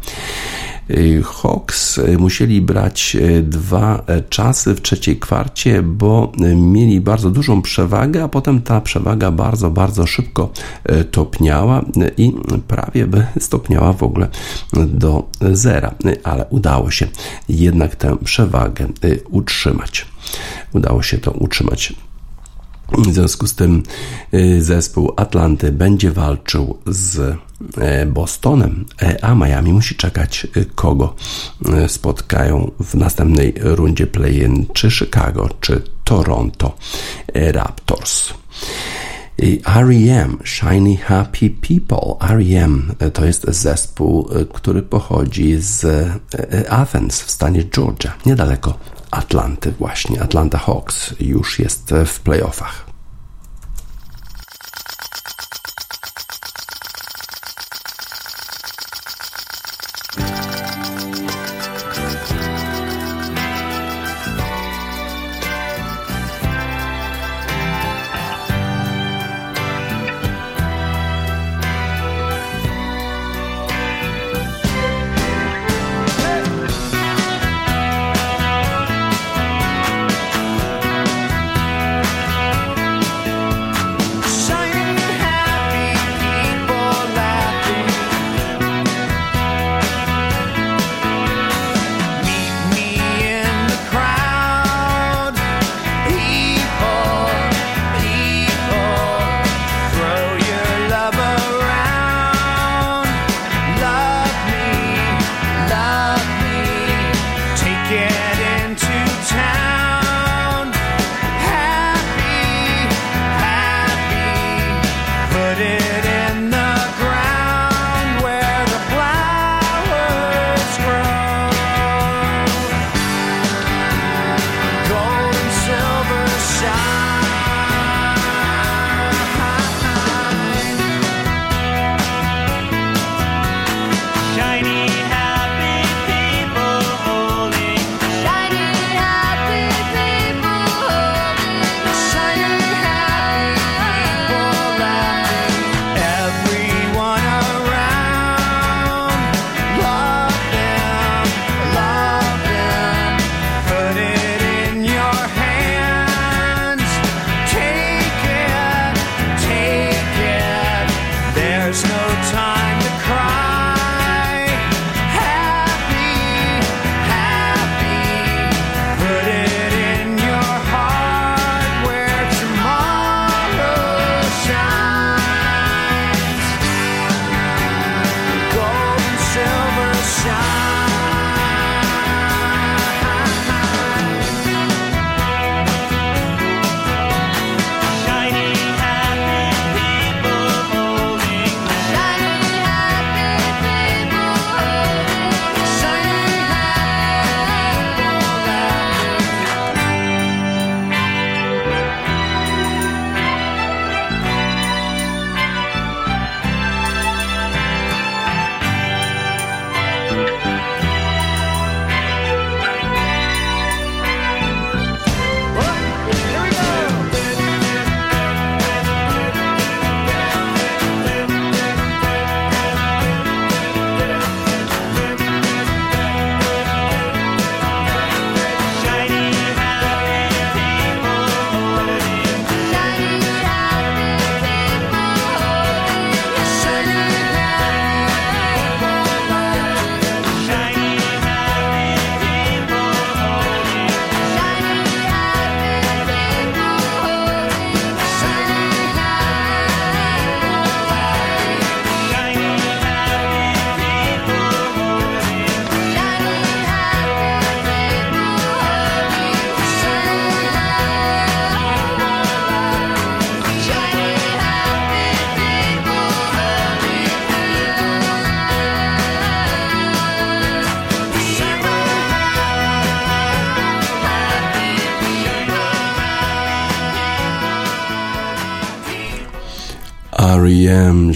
Hawks 1.23 1.99
musieli 2.17 2.61
brać 2.61 3.17
dwa 3.43 4.03
czasy 4.29 4.75
w 4.75 4.81
trzeciej 4.81 5.19
kwarcie, 5.19 5.83
bo 5.83 6.31
mieli 6.55 7.01
bardzo 7.01 7.29
dużą 7.29 7.61
przewagę, 7.61 8.23
a 8.23 8.27
potem 8.27 8.61
ta 8.61 8.81
przewaga 8.81 9.31
bardzo, 9.31 9.69
bardzo 9.69 10.07
szybko 10.07 10.49
topniała 11.11 11.85
i 12.17 12.33
prawie 12.67 13.07
by 13.07 13.25
stopniała 13.39 13.93
w 13.93 14.03
ogóle 14.03 14.27
do 14.73 15.29
zera, 15.51 15.95
ale 16.23 16.45
udało 16.49 16.91
się 16.91 17.07
jednak 17.49 17.95
tę 17.95 18.17
przewagę 18.23 18.87
utrzymać. 19.29 20.05
Udało 20.73 21.01
się 21.03 21.17
to 21.17 21.31
utrzymać 21.31 21.93
w 22.91 23.13
związku 23.13 23.47
z 23.47 23.55
tym 23.55 23.83
zespół 24.59 25.13
Atlanty 25.15 25.71
będzie 25.71 26.11
walczył 26.11 26.77
z 26.85 27.37
Bostonem, 28.07 28.85
a 29.21 29.35
Miami 29.35 29.73
musi 29.73 29.95
czekać, 29.95 30.47
kogo 30.75 31.15
spotkają 31.87 32.71
w 32.79 32.95
następnej 32.95 33.53
rundzie 33.57 34.07
play-in, 34.07 34.65
czy 34.73 34.91
Chicago, 34.91 35.49
czy 35.61 35.81
Toronto 36.03 36.75
Raptors. 37.33 38.33
R.E.M. 39.65 40.37
Shiny 40.43 40.97
Happy 40.97 41.49
People. 41.49 42.29
R.E.M. 42.29 42.95
to 43.13 43.25
jest 43.25 43.45
zespół, 43.47 44.29
który 44.53 44.81
pochodzi 44.81 45.55
z 45.59 45.85
Athens 46.69 47.21
w 47.21 47.31
stanie 47.31 47.63
Georgia, 47.63 48.13
niedaleko 48.25 48.77
Atlanty 49.11 49.71
właśnie. 49.71 50.21
Atlanta 50.21 50.57
Hawks 50.57 51.13
już 51.19 51.59
jest 51.59 51.93
w 52.05 52.19
playoffach. 52.19 52.86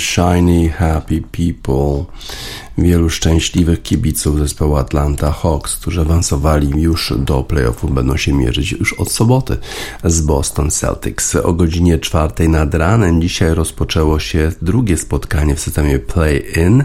Shiny 0.02 0.68
Happy 0.68 1.22
People. 1.22 2.11
Wielu 2.82 3.09
szczęśliwych 3.09 3.82
kibiców 3.82 4.39
zespołu 4.39 4.75
Atlanta 4.75 5.32
Hawks, 5.32 5.75
którzy 5.75 6.01
awansowali 6.01 6.82
już 6.82 7.13
do 7.17 7.43
playoffów, 7.43 7.93
będą 7.93 8.17
się 8.17 8.34
mierzyć 8.34 8.71
już 8.71 8.93
od 8.93 9.11
soboty 9.11 9.57
z 10.03 10.21
Boston 10.21 10.71
Celtics. 10.71 11.36
O 11.36 11.53
godzinie 11.53 11.99
czwartej 11.99 12.49
nad 12.49 12.73
ranem 12.73 13.21
dzisiaj 13.21 13.53
rozpoczęło 13.53 14.19
się 14.19 14.51
drugie 14.61 14.97
spotkanie 14.97 15.55
w 15.55 15.59
systemie 15.59 15.99
play-in. 15.99 16.84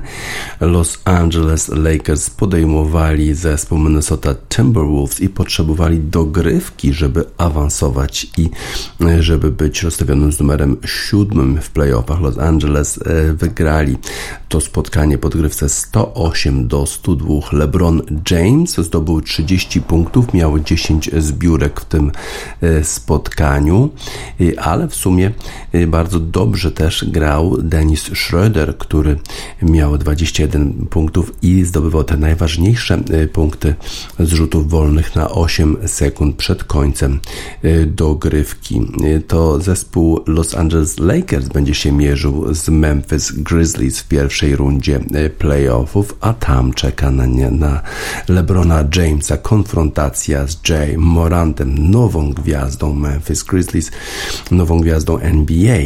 Los 0.60 0.98
Angeles 1.04 1.68
Lakers 1.68 2.30
podejmowali 2.30 3.34
zespół 3.34 3.78
Minnesota 3.78 4.34
Timberwolves 4.48 5.20
i 5.20 5.28
potrzebowali 5.28 6.00
dogrywki, 6.00 6.92
żeby 6.92 7.24
awansować 7.38 8.26
i 8.38 8.50
żeby 9.20 9.50
być 9.50 9.82
rozstawionym 9.82 10.32
z 10.32 10.40
numerem 10.40 10.76
siódmym 10.86 11.60
w 11.60 11.70
playoffach. 11.70 12.20
Los 12.20 12.38
Angeles 12.38 12.98
e, 12.98 13.32
wygrali 13.32 13.96
to 14.48 14.60
spotkanie 14.60 15.18
pod 15.18 15.36
grywce 15.36 15.68
108 15.86 16.68
do 16.68 16.86
102. 16.86 17.34
LeBron 17.52 18.02
James 18.30 18.76
zdobył 18.76 19.20
30 19.20 19.80
punktów, 19.80 20.34
miał 20.34 20.58
10 20.58 21.10
zbiórek 21.18 21.80
w 21.80 21.84
tym 21.84 22.12
e, 22.60 22.84
spotkaniu, 22.84 23.90
e, 24.40 24.60
ale 24.60 24.88
w 24.88 24.94
sumie 24.94 25.32
e, 25.72 25.86
bardzo 25.86 26.20
dobrze 26.20 26.72
też 26.72 27.04
grał 27.04 27.56
Dennis 27.62 28.02
Schroeder, 28.02 28.78
który 28.78 29.16
miał 29.62 29.98
21 29.98 30.72
punktów 30.72 31.32
i 31.42 31.64
zdobywał 31.64 32.04
te 32.04 32.16
najważniejsze 32.16 33.00
punkty 33.32 33.74
z 34.18 34.32
rzutów 34.32 34.70
wolnych 34.70 35.16
na 35.16 35.30
8 35.30 35.76
sekund 35.86 36.36
przed 36.36 36.64
końcem 36.64 37.20
dogrywki. 37.86 38.80
To 39.26 39.60
zespół 39.60 40.20
Los 40.26 40.54
Angeles 40.54 40.98
Lakers 40.98 41.48
będzie 41.48 41.74
się 41.74 41.92
mierzył 41.92 42.54
z 42.54 42.68
Memphis 42.68 43.32
Grizzlies 43.32 44.00
w 44.00 44.08
pierwszej 44.08 44.56
rundzie 44.56 45.00
playoffów, 45.66 46.14
a 46.20 46.32
tam 46.32 46.72
czeka 46.72 47.10
na, 47.10 47.26
nie, 47.26 47.50
na 47.50 47.82
LeBrona 48.28 48.84
Jamesa 48.96 49.36
konfrontacja 49.36 50.46
z 50.46 50.68
Jay 50.68 50.98
Morantem, 50.98 51.90
nową 51.90 52.32
gwiazdą 52.32 52.94
Memphis 52.94 53.42
Grizzlies, 53.42 53.90
nową 54.50 54.80
gwiazdą 54.80 55.18
NBA, 55.18 55.78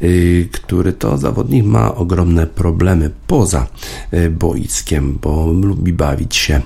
yy, 0.00 0.48
który 0.52 0.92
to 0.92 1.18
zawodnik 1.18 1.64
ma 1.64 1.94
ogromne 1.94 2.46
problemy 2.46 3.10
poza 3.26 3.66
yy, 4.12 4.30
boiskiem, 4.30 5.18
bo 5.22 5.52
lubi 5.52 5.92
bawić 5.92 6.36
się 6.36 6.60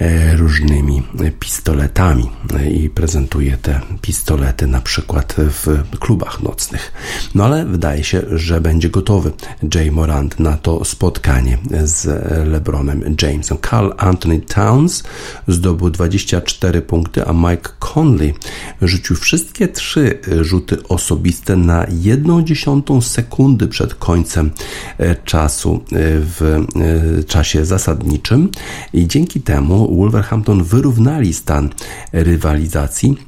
yy, 0.00 0.36
różnymi 0.36 1.02
pistoletami 1.40 2.30
i 2.70 2.90
prezentuje 2.90 3.56
te 3.56 3.80
pistolety 4.00 4.66
na 4.66 4.80
przykład 4.80 5.34
w 5.38 5.98
klubach 5.98 6.42
nocnych. 6.42 6.92
No 7.34 7.44
ale 7.44 7.64
wydaje 7.64 8.04
się, 8.04 8.22
że 8.30 8.60
będzie 8.60 8.90
gotowy 8.90 9.32
Jay 9.74 9.90
Morant 9.90 10.40
na 10.40 10.56
to 10.56 10.84
spotkanie 10.84 11.58
z 11.84 11.97
LeBronem 12.46 13.16
Jamesem. 13.22 13.58
Carl 13.70 13.92
Anthony 13.96 14.40
Towns 14.40 15.02
zdobył 15.48 15.90
24 15.90 16.82
punkty, 16.82 17.24
a 17.24 17.32
Mike 17.32 17.70
Conley 17.94 18.34
rzucił 18.82 19.16
wszystkie 19.16 19.68
trzy 19.68 20.18
rzuty 20.40 20.88
osobiste 20.88 21.56
na 21.56 21.86
1 21.90 22.46
dziesiątą 22.46 23.00
sekundy 23.00 23.68
przed 23.68 23.94
końcem 23.94 24.50
e, 24.98 25.14
czasu 25.14 25.74
e, 25.74 25.80
w 26.20 26.42
e, 26.42 27.24
czasie 27.24 27.64
zasadniczym 27.64 28.50
i 28.92 29.08
dzięki 29.08 29.40
temu 29.40 29.96
Wolverhampton 29.96 30.64
wyrównali 30.64 31.34
stan 31.34 31.68
rywalizacji 32.12 33.27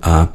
a 0.00 0.26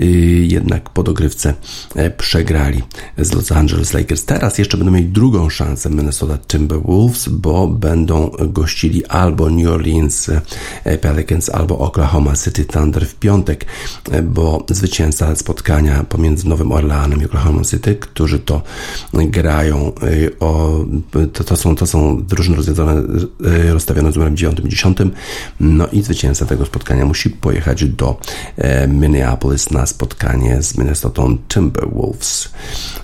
y, 0.00 0.06
jednak 0.48 0.90
po 0.90 1.02
dogrywce 1.02 1.54
e, 1.94 2.10
przegrali 2.10 2.82
z 3.18 3.32
Los 3.32 3.52
Angeles 3.52 3.92
Lakers. 3.92 4.24
Teraz 4.24 4.58
jeszcze 4.58 4.76
będą 4.76 4.92
mieć 4.92 5.06
drugą 5.06 5.50
szansę 5.50 5.90
Minnesota 5.90 6.38
Timberwolves, 6.38 7.28
bo 7.28 7.68
będą 7.68 8.30
gościli 8.48 9.06
albo 9.06 9.50
New 9.50 9.68
Orleans 9.68 10.30
e, 10.84 10.98
Pelicans, 10.98 11.48
albo 11.48 11.78
Oklahoma 11.78 12.36
City 12.36 12.64
Thunder 12.64 13.06
w 13.06 13.14
piątek, 13.14 13.66
e, 14.10 14.22
bo 14.22 14.64
zwycięzca 14.70 15.36
spotkania 15.36 16.04
pomiędzy 16.04 16.48
Nowym 16.48 16.72
Orleanem 16.72 17.22
i 17.22 17.24
Oklahoma 17.24 17.64
City, 17.64 17.94
którzy 17.94 18.38
to 18.38 18.62
grają 19.12 19.92
o, 20.40 20.84
to, 21.32 21.44
to 21.44 21.56
są, 21.56 21.76
to 21.76 21.86
są 21.86 22.22
drużyny 22.22 22.56
rozwiązane, 22.56 23.02
rozstawione 23.72 24.12
z 24.12 24.14
numerem 24.14 24.36
9 24.36 24.60
i 24.64 24.68
10, 24.68 24.98
no 25.60 25.86
i 25.86 26.02
zwycięzca 26.02 26.46
tego 26.46 26.66
spotkania 26.66 27.06
musi 27.06 27.30
pojechać 27.30 27.84
do 27.84 28.16
Minneapolis 28.88 29.70
na 29.70 29.86
spotkanie 29.86 30.62
z 30.62 30.78
Minnesota 30.78 31.22
Timberwolves. 31.48 32.48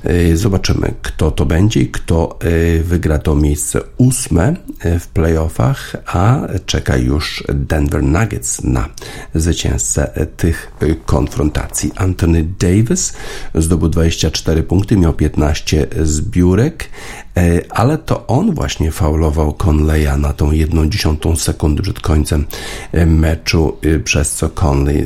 E, 0.04 0.36
zobaczymy, 0.36 0.94
kto 1.02 1.30
to 1.30 1.46
będzie 1.46 1.80
i 1.80 1.88
kto 1.88 2.38
e, 2.40 2.82
wygra 2.82 3.18
to 3.18 3.34
miejsce 3.34 3.80
ósme 3.96 4.56
w 5.00 5.06
playoffach, 5.06 5.96
a 6.06 6.40
czeka 6.66 6.96
już 6.96 7.44
Denver 7.54 8.02
Nuggets 8.02 8.64
na 8.64 8.88
zwycięzcę 9.34 10.26
tych 10.36 10.72
konfrontacji. 11.06 11.92
Anthony 11.96 12.44
Davis 12.58 13.12
zdobył 13.54 13.88
24 13.88 14.62
punkty, 14.62 14.96
miał 14.96 15.12
15 15.12 15.86
zbiórek. 16.02 16.90
E, 17.36 17.60
ale 17.70 17.98
to 17.98 18.26
on 18.26 18.54
właśnie 18.54 18.92
faulował 18.92 19.54
Conleya 19.66 20.18
na 20.18 20.32
tą 20.32 20.52
jedną 20.52 20.88
dziesiątą 20.88 21.36
sekundy 21.36 21.82
przed 21.82 22.00
końcem 22.00 22.46
e, 22.92 23.06
meczu, 23.06 23.76
e, 23.82 23.98
przez 23.98 24.32
co 24.32 24.48
Conley 24.48 25.04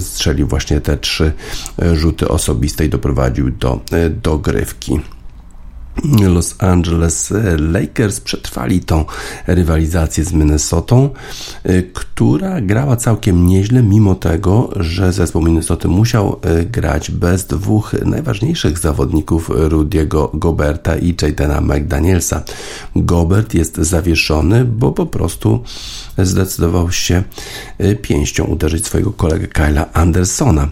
strzelił 0.00 0.46
właśnie 0.46 0.80
te 0.80 0.96
trzy 0.96 1.32
rzuty 1.92 2.28
osobiste 2.28 2.84
i 2.84 2.88
doprowadził 2.88 3.50
do 3.50 3.80
dogrywki. 4.22 5.00
Los 6.04 6.54
Angeles 6.58 7.32
Lakers 7.58 8.20
przetrwali 8.20 8.80
tą 8.80 9.04
rywalizację 9.46 10.24
z 10.24 10.32
Minnesotą, 10.32 11.10
y, 11.68 11.90
która 11.92 12.60
grała 12.60 12.96
całkiem 12.96 13.46
nieźle, 13.46 13.82
mimo 13.82 14.14
tego, 14.14 14.70
że 14.76 15.12
zespół 15.12 15.42
Minnesota 15.42 15.88
musiał 15.88 16.40
y, 16.60 16.64
grać 16.64 17.10
bez 17.10 17.46
dwóch 17.46 17.92
najważniejszych 18.04 18.78
zawodników 18.78 19.50
Rudiego 19.54 20.30
Goberta 20.34 20.96
i 20.96 21.14
Jadena 21.22 21.60
McDanielsa. 21.60 22.42
Gobert 22.96 23.54
jest 23.54 23.76
zawieszony, 23.76 24.64
bo 24.64 24.92
po 24.92 25.06
prostu 25.06 25.62
zdecydował 26.18 26.92
się 26.92 27.22
pięścią 28.02 28.44
uderzyć 28.44 28.86
swojego 28.86 29.12
kolegę 29.12 29.46
Kyla 29.46 29.92
Andersona 29.92 30.68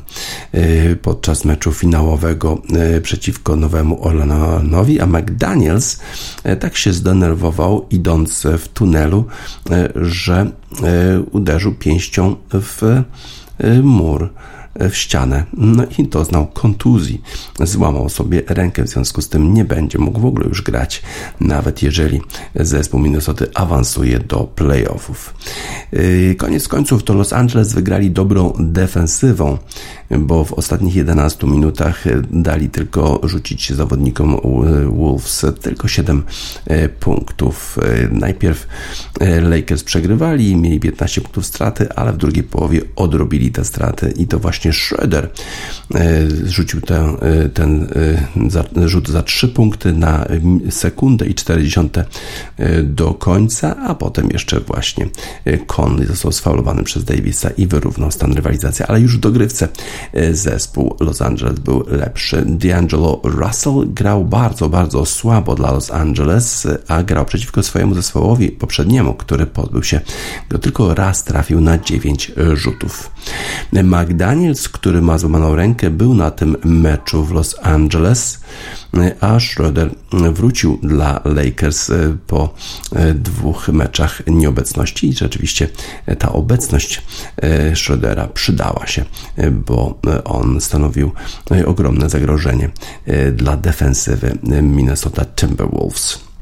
podczas 1.02 1.44
meczu 1.44 1.72
finałowego 1.72 2.62
przeciwko 3.02 3.56
Nowemu 3.56 4.04
Orleanowi, 4.04 5.00
a 5.00 5.06
McDaniels. 5.18 6.00
E, 6.44 6.56
tak 6.56 6.76
się 6.76 6.92
zdenerwował, 6.92 7.86
idąc 7.90 8.46
w 8.58 8.68
tunelu, 8.68 9.24
e, 9.70 9.88
że 9.94 10.50
e, 10.82 11.20
uderzył 11.20 11.74
pięścią 11.74 12.36
w 12.52 13.02
mur 13.82 14.30
w 14.80 14.96
ścianę. 14.96 15.44
No 15.52 15.82
i 15.98 16.08
doznał 16.08 16.46
kontuzji. 16.46 17.22
Złamał 17.60 18.08
sobie 18.08 18.42
rękę, 18.46 18.82
w 18.82 18.88
związku 18.88 19.22
z 19.22 19.28
tym 19.28 19.54
nie 19.54 19.64
będzie 19.64 19.98
mógł 19.98 20.20
w 20.20 20.26
ogóle 20.26 20.48
już 20.48 20.62
grać, 20.62 21.02
nawet 21.40 21.82
jeżeli 21.82 22.20
zespół 22.54 23.00
Minnesota 23.00 23.44
awansuje 23.54 24.18
do 24.18 24.44
playoffów. 24.54 25.34
Koniec 26.38 26.68
końców 26.68 27.02
to 27.02 27.14
Los 27.14 27.32
Angeles 27.32 27.72
wygrali 27.72 28.10
dobrą 28.10 28.52
defensywą 28.58 29.58
bo 30.18 30.44
w 30.44 30.52
ostatnich 30.52 30.94
11 30.94 31.46
minutach 31.46 32.06
e, 32.06 32.22
dali 32.30 32.68
tylko 32.68 33.20
rzucić 33.22 33.72
zawodnikom 33.72 34.40
Wolves 34.90 35.46
tylko 35.60 35.88
7 35.88 36.22
e, 36.66 36.88
punktów. 36.88 37.78
E, 37.82 38.08
najpierw 38.08 38.66
Lakers 39.42 39.84
przegrywali, 39.84 40.56
mieli 40.56 40.80
15 40.80 41.20
punktów 41.20 41.46
straty, 41.46 41.92
ale 41.96 42.12
w 42.12 42.16
drugiej 42.16 42.44
połowie 42.44 42.80
odrobili 42.96 43.52
te 43.52 43.64
straty 43.64 44.14
i 44.16 44.26
to 44.26 44.38
właśnie 44.38 44.63
Schroeder 44.72 45.30
rzucił 46.44 46.80
ten, 46.80 47.16
ten 47.54 48.88
rzut 48.88 49.08
za 49.08 49.22
3 49.22 49.48
punkty 49.48 49.92
na 49.92 50.26
sekundę 50.70 51.26
i 51.26 51.34
40 51.34 51.80
do 52.82 53.14
końca, 53.14 53.76
a 53.76 53.94
potem 53.94 54.28
jeszcze 54.32 54.60
właśnie 54.60 55.08
Conley 55.66 56.06
został 56.06 56.32
sfaulowany 56.32 56.84
przez 56.84 57.04
Davisa 57.04 57.50
i 57.50 57.66
wyrównał 57.66 58.10
stan 58.10 58.32
rywalizacji, 58.32 58.84
ale 58.88 59.00
już 59.00 59.16
w 59.16 59.20
dogrywce 59.20 59.68
zespół 60.32 60.96
Los 61.00 61.22
Angeles 61.22 61.58
był 61.58 61.84
lepszy. 61.86 62.42
D'Angelo 62.42 63.20
Russell 63.24 63.84
grał 63.86 64.24
bardzo, 64.24 64.68
bardzo 64.68 65.06
słabo 65.06 65.54
dla 65.54 65.72
Los 65.72 65.90
Angeles, 65.90 66.66
a 66.88 67.02
grał 67.02 67.24
przeciwko 67.24 67.62
swojemu 67.62 67.94
zespołowi 67.94 68.48
poprzedniemu, 68.48 69.14
który 69.14 69.46
pozbył 69.46 69.82
się 69.82 70.00
go 70.50 70.58
tylko 70.58 70.94
raz 70.94 71.24
trafił 71.24 71.60
na 71.60 71.78
9 71.78 72.32
rzutów. 72.54 73.10
Niemiec, 74.55 74.68
który 74.68 75.02
ma 75.02 75.18
złamaną 75.18 75.57
rękę, 75.57 75.90
był 75.90 76.14
na 76.14 76.30
tym 76.30 76.57
meczu 76.64 77.24
w 77.24 77.32
Los 77.32 77.57
Angeles, 77.62 78.40
a 79.20 79.40
Schroeder 79.40 79.90
wrócił 80.12 80.78
dla 80.82 81.20
Lakers 81.24 81.90
e, 81.90 82.16
po 82.26 82.55
e, 82.92 83.14
dwóch 83.14 83.68
meczach 83.68 84.22
nieobecności 84.26 85.09
i 85.09 85.12
rzeczywiście 85.12 85.68
ta 86.18 86.32
obecność 86.32 87.02
e, 87.36 87.76
Schroedera 87.76 88.28
przydała 88.28 88.86
się, 88.86 89.05
bo 89.50 89.98
on 90.24 90.61
stanowił 90.61 91.12
ogromne 91.66 92.11
zagrożenie 92.11 92.70
dla 93.32 93.57
defensywy 93.57 94.38
Minnesota 94.62 95.24
Timberwolves. 95.24 96.34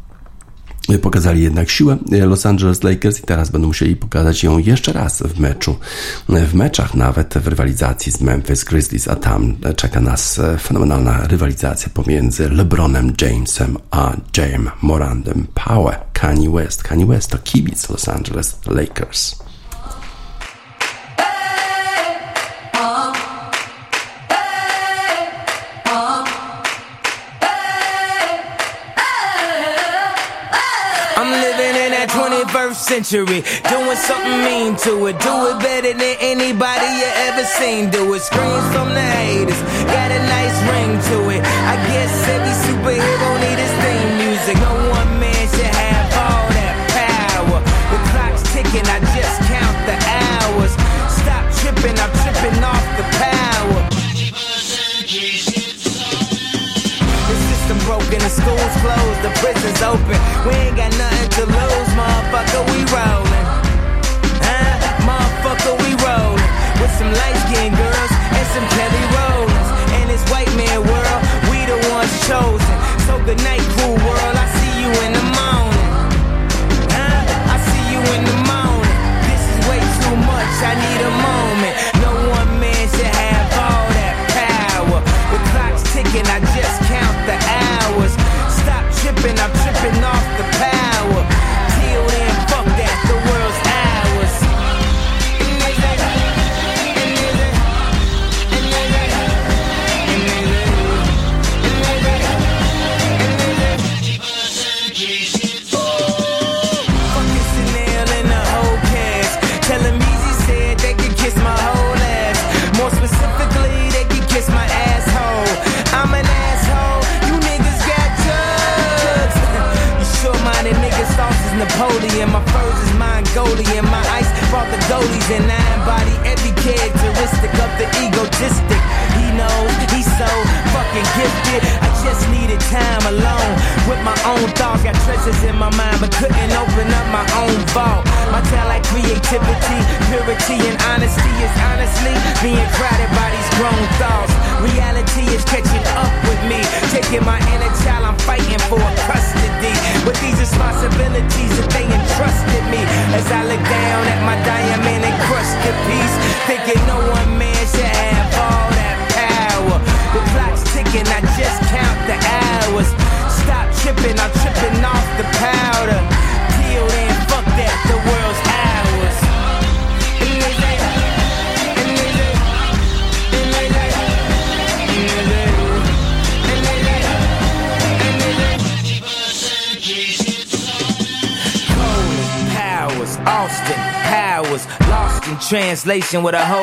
Pokazali 1.03 1.43
jednak 1.43 1.71
siłę 1.71 1.97
Los 2.11 2.47
Angeles 2.47 2.83
Lakers 2.83 3.19
i 3.19 3.23
teraz 3.23 3.51
będą 3.51 3.69
musieli 3.69 3.97
pokazać 3.97 4.45
ją 4.45 4.59
jeszcze 4.59 4.93
raz 4.93 5.23
w 5.23 5.41
meczu. 5.41 5.77
W 6.29 6.55
meczach 6.55 6.95
nawet 6.95 7.35
w 7.39 7.47
rywalizacji 7.47 8.13
z 8.13 8.21
Memphis 8.21 8.65
Grizzlies, 8.65 9.09
a 9.09 9.17
tam 9.17 9.57
czeka 9.77 10.01
nas 10.01 10.41
fenomenalna 10.63 11.27
rywalizacja 11.27 11.89
pomiędzy 11.95 12.51
LeBronem 12.51 13.13
Jamesem 13.23 13.77
a 13.91 14.13
James 14.37 14.73
Morandem 14.83 15.47
Power, 15.55 15.99
Kanye 16.13 16.51
West. 16.51 16.83
Kanye 16.83 17.07
West 17.07 17.31
to 17.31 17.39
kibic 17.39 17.89
Los 17.91 18.09
Angeles 18.09 18.59
Lakers. 18.67 19.43
21st 32.53 32.75
century, 32.75 33.41
doing 33.65 33.97
something 33.97 34.45
mean 34.45 34.77
to 34.77 35.07
it. 35.07 35.19
Do 35.21 35.33
it 35.49 35.59
better 35.61 35.93
than 35.97 36.17
anybody 36.21 36.85
you 37.01 37.09
ever 37.29 37.45
seen. 37.45 37.89
Do 37.89 38.13
it. 38.13 38.21
Screams 38.21 38.69
from 38.77 38.93
the 38.93 39.01
haters, 39.01 39.57
got 39.89 40.11
a 40.13 40.21
nice 40.21 40.57
ring 40.69 40.93
to 41.11 41.31
it. 41.33 41.41
I 41.41 41.77
guess 41.89 42.13
every 42.29 42.55
superhero 42.69 43.29
need 43.41 43.57
his 43.57 43.73
theme 43.81 44.13
music. 44.21 44.57
No 44.61 44.75
one 44.93 45.11
man 45.19 45.49
should 45.49 45.65
have 45.65 46.13
all 46.13 46.45
that 46.53 46.77
power. 46.93 47.61
The 47.89 47.99
clock's 48.13 48.45
ticking, 48.53 48.85
I 48.85 49.02
school's 58.33 58.77
closed, 58.81 59.21
the 59.21 59.33
prison's 59.45 59.83
open. 59.85 60.17
We 60.49 60.57
ain't 60.57 60.77
got 60.77 60.91
nothing 60.97 61.29
to 61.37 61.43
lose, 61.45 61.91
motherfucker, 61.93 62.63
we 62.73 62.81
rollin'. 62.89 63.45
Huh? 64.41 64.73
Motherfucker, 65.05 65.77
we 65.85 65.91
rollin'. 66.01 66.51
With 66.81 66.93
some 66.97 67.13
light 67.13 67.39
skinned 67.45 67.77
girls 67.77 68.13
and 68.33 68.47
some 68.57 68.67
Kelly 68.73 69.05
Rollins. 69.13 69.69
And 70.01 70.09
this 70.09 70.25
white 70.33 70.53
man 70.57 70.81
world, 70.81 71.21
we 71.53 71.59
the 71.69 71.79
ones 71.93 72.13
chosen. 72.25 72.77
So 73.05 73.21
good 73.29 73.41
night, 73.45 73.65
cool 73.77 73.97
world, 74.01 74.32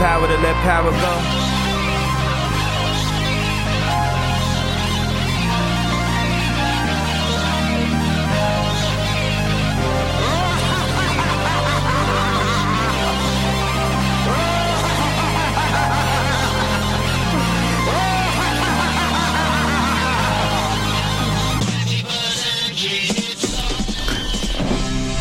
Power 0.00 0.26
to 0.26 0.36
let 0.38 0.54
power 0.64 0.90
go. 0.92 0.96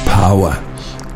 Power. 0.05 0.53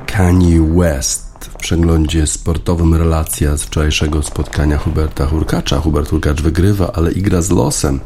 Kanye 0.05 0.59
West 0.73 1.23
przeglądzie 1.63 2.27
sportowym 2.27 2.95
relacja 2.95 3.57
z 3.57 3.63
wczorajszego 3.63 4.23
spotkania 4.23 4.77
Huberta 4.77 5.25
Hurkacza. 5.25 5.79
Hubert 5.79 6.09
Hurkacz 6.09 6.41
wygrywa, 6.41 6.91
ale 6.93 7.11
igra 7.11 7.41
z 7.41 7.49
losem. 7.49 7.99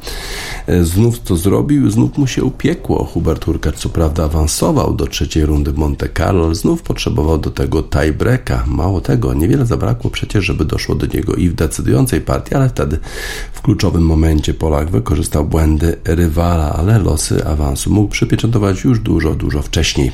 E, 0.67 0.83
Znów 0.83 1.19
to 1.19 1.37
zrobił, 1.37 1.91
znów 1.91 2.17
mu 2.17 2.27
się 2.27 2.43
upiekło. 2.43 3.03
Hubert 3.05 3.45
Hurkacz 3.45 3.75
co 3.75 3.89
prawda 3.89 4.23
awansował 4.23 4.93
do 4.93 5.07
trzeciej 5.07 5.45
rundy 5.45 5.73
Monte 5.73 6.09
Carlo, 6.17 6.45
ale 6.45 6.55
znów 6.55 6.81
potrzebował 6.81 7.37
do 7.37 7.51
tego 7.51 7.83
tiebreaka. 7.83 8.63
Mało 8.67 9.01
tego, 9.01 9.33
niewiele 9.33 9.65
zabrakło 9.65 10.11
przecież, 10.11 10.45
żeby 10.45 10.65
doszło 10.65 10.95
do 10.95 11.05
niego 11.05 11.35
i 11.35 11.49
w 11.49 11.53
decydującej 11.53 12.21
partii, 12.21 12.55
ale 12.55 12.69
wtedy 12.69 12.97
w 13.53 13.61
kluczowym 13.61 14.05
momencie 14.05 14.53
Polak 14.53 14.89
wykorzystał 14.89 15.45
błędy 15.45 15.97
rywala, 16.05 16.73
ale 16.73 16.99
losy 16.99 17.45
awansu 17.45 17.93
mógł 17.93 18.09
przypieczętować 18.11 18.83
już 18.83 18.99
dużo, 18.99 19.35
dużo 19.35 19.61
wcześniej. 19.61 20.11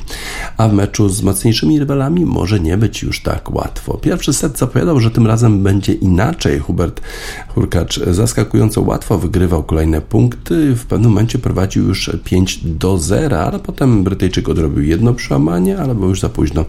A 0.56 0.68
w 0.68 0.72
meczu 0.72 1.08
z 1.08 1.22
mocniejszymi 1.22 1.78
rywalami 1.78 2.24
może 2.24 2.60
nie 2.60 2.76
być 2.76 3.02
już 3.02 3.22
tak 3.22 3.43
łatwo. 3.50 3.98
Pierwszy 3.98 4.32
set 4.32 4.58
zapowiadał, 4.58 5.00
że 5.00 5.10
tym 5.10 5.26
razem 5.26 5.62
będzie 5.62 5.92
inaczej. 5.92 6.58
Hubert 6.58 7.00
Hurkacz 7.48 8.00
zaskakująco 8.00 8.82
łatwo 8.82 9.18
wygrywał 9.18 9.62
kolejne 9.62 10.00
punkty. 10.00 10.74
W 10.74 10.86
pewnym 10.86 11.10
momencie 11.10 11.38
prowadził 11.38 11.88
już 11.88 12.10
5 12.24 12.60
do 12.64 12.98
0, 12.98 13.40
ale 13.40 13.58
potem 13.58 14.04
Brytyjczyk 14.04 14.48
odrobił 14.48 14.84
jedno 14.84 15.14
przełamanie, 15.14 15.78
ale 15.78 15.94
było 15.94 16.08
już 16.08 16.20
za 16.20 16.28
późno, 16.28 16.64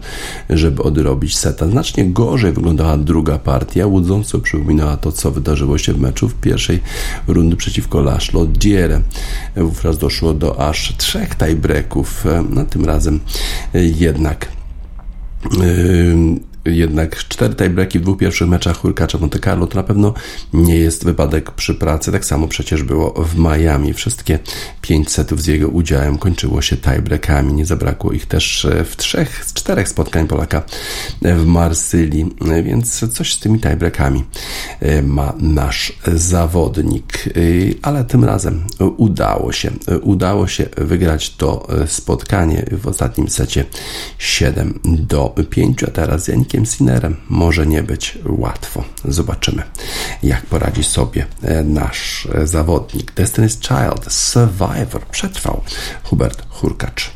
żeby 0.50 0.82
odrobić 0.82 1.36
seta. 1.36 1.68
Znacznie 1.68 2.04
gorzej 2.04 2.52
wyglądała 2.52 2.96
druga 2.96 3.38
partia, 3.38 3.86
łudząco 3.86 4.38
przypominała 4.38 4.96
to, 4.96 5.12
co 5.12 5.30
wydarzyło 5.30 5.78
się 5.78 5.92
w 5.92 6.00
meczu 6.00 6.28
w 6.28 6.34
pierwszej 6.34 6.80
rundy 7.28 7.56
przeciwko 7.56 8.00
Laszlo 8.00 8.46
Diere. 8.46 9.00
Wówczas 9.56 9.98
doszło 9.98 10.34
do 10.34 10.68
aż 10.68 10.96
trzech 10.96 11.34
tiebreaków, 11.36 12.24
no 12.50 12.64
tym 12.64 12.84
razem 12.84 13.20
jednak 13.74 14.56
Yy, 15.44 16.40
jednak 16.74 17.16
cztery 17.16 17.54
tiebreaki 17.54 17.98
w 17.98 18.02
dwóch 18.02 18.18
pierwszych 18.18 18.48
meczach 18.48 18.76
Hurkacza 18.76 19.18
Monte 19.18 19.38
Carlo 19.38 19.66
to 19.66 19.76
na 19.76 19.82
pewno 19.82 20.14
nie 20.52 20.76
jest 20.76 21.04
wypadek 21.04 21.50
przy 21.50 21.74
pracy. 21.74 22.12
Tak 22.12 22.24
samo 22.24 22.48
przecież 22.48 22.82
było 22.82 23.24
w 23.24 23.38
Miami. 23.38 23.94
Wszystkie 23.94 24.38
pięć 24.82 25.10
setów 25.10 25.42
z 25.42 25.46
jego 25.46 25.68
udziałem 25.68 26.18
kończyło 26.18 26.62
się 26.62 26.76
tiebreakami. 26.76 27.52
Nie 27.52 27.66
zabrakło 27.66 28.12
ich 28.12 28.26
też 28.26 28.66
w 28.84 28.96
trzech 28.96 29.44
z 29.44 29.52
czterech 29.52 29.88
spotkań 29.88 30.26
Polaka 30.26 30.62
w 31.22 31.44
Marsylii, 31.44 32.36
więc 32.64 33.12
coś 33.12 33.34
z 33.34 33.40
tymi 33.40 33.60
tiebreakami 33.60 34.24
ma 35.02 35.34
nasz 35.38 35.92
zawodnik. 36.14 37.24
Ale 37.82 38.04
tym 38.04 38.24
razem 38.24 38.64
udało 38.96 39.52
się. 39.52 39.70
Udało 40.02 40.48
się 40.48 40.66
wygrać 40.76 41.30
to 41.30 41.68
spotkanie 41.86 42.66
w 42.72 42.86
ostatnim 42.86 43.28
secie 43.28 43.64
7 44.18 44.80
do 44.84 45.34
5, 45.50 45.84
a 45.84 45.90
teraz 45.90 46.24
z 46.24 46.28
Janikiem 46.56 46.76
Sinnerem 46.76 47.16
może 47.28 47.66
nie 47.66 47.82
być 47.82 48.18
łatwo. 48.24 48.84
Zobaczymy, 49.04 49.62
jak 50.22 50.46
poradzi 50.46 50.84
sobie 50.84 51.26
e, 51.42 51.64
nasz 51.64 52.28
e, 52.34 52.46
zawodnik. 52.46 53.12
Destiny's 53.12 53.60
Child, 53.60 54.12
Survivor, 54.12 55.06
przetrwał 55.10 55.62
Hubert 56.02 56.42
Hurkacz. 56.48 57.10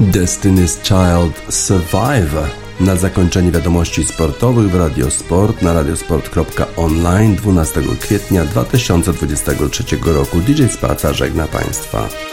Destiny's 0.00 0.82
Child 0.82 1.54
Survivor. 1.54 2.61
Na 2.80 2.96
zakończenie 2.96 3.50
wiadomości 3.50 4.04
sportowych 4.04 4.70
w 4.70 4.74
Radiosport 4.74 5.62
na 5.62 5.72
radiosport.online 5.72 7.36
12 7.36 7.82
kwietnia 8.00 8.44
2023 8.44 9.84
roku 10.04 10.40
DJ 10.40 10.66
Spaca 10.66 11.12
żegna 11.12 11.46
Państwa. 11.46 12.31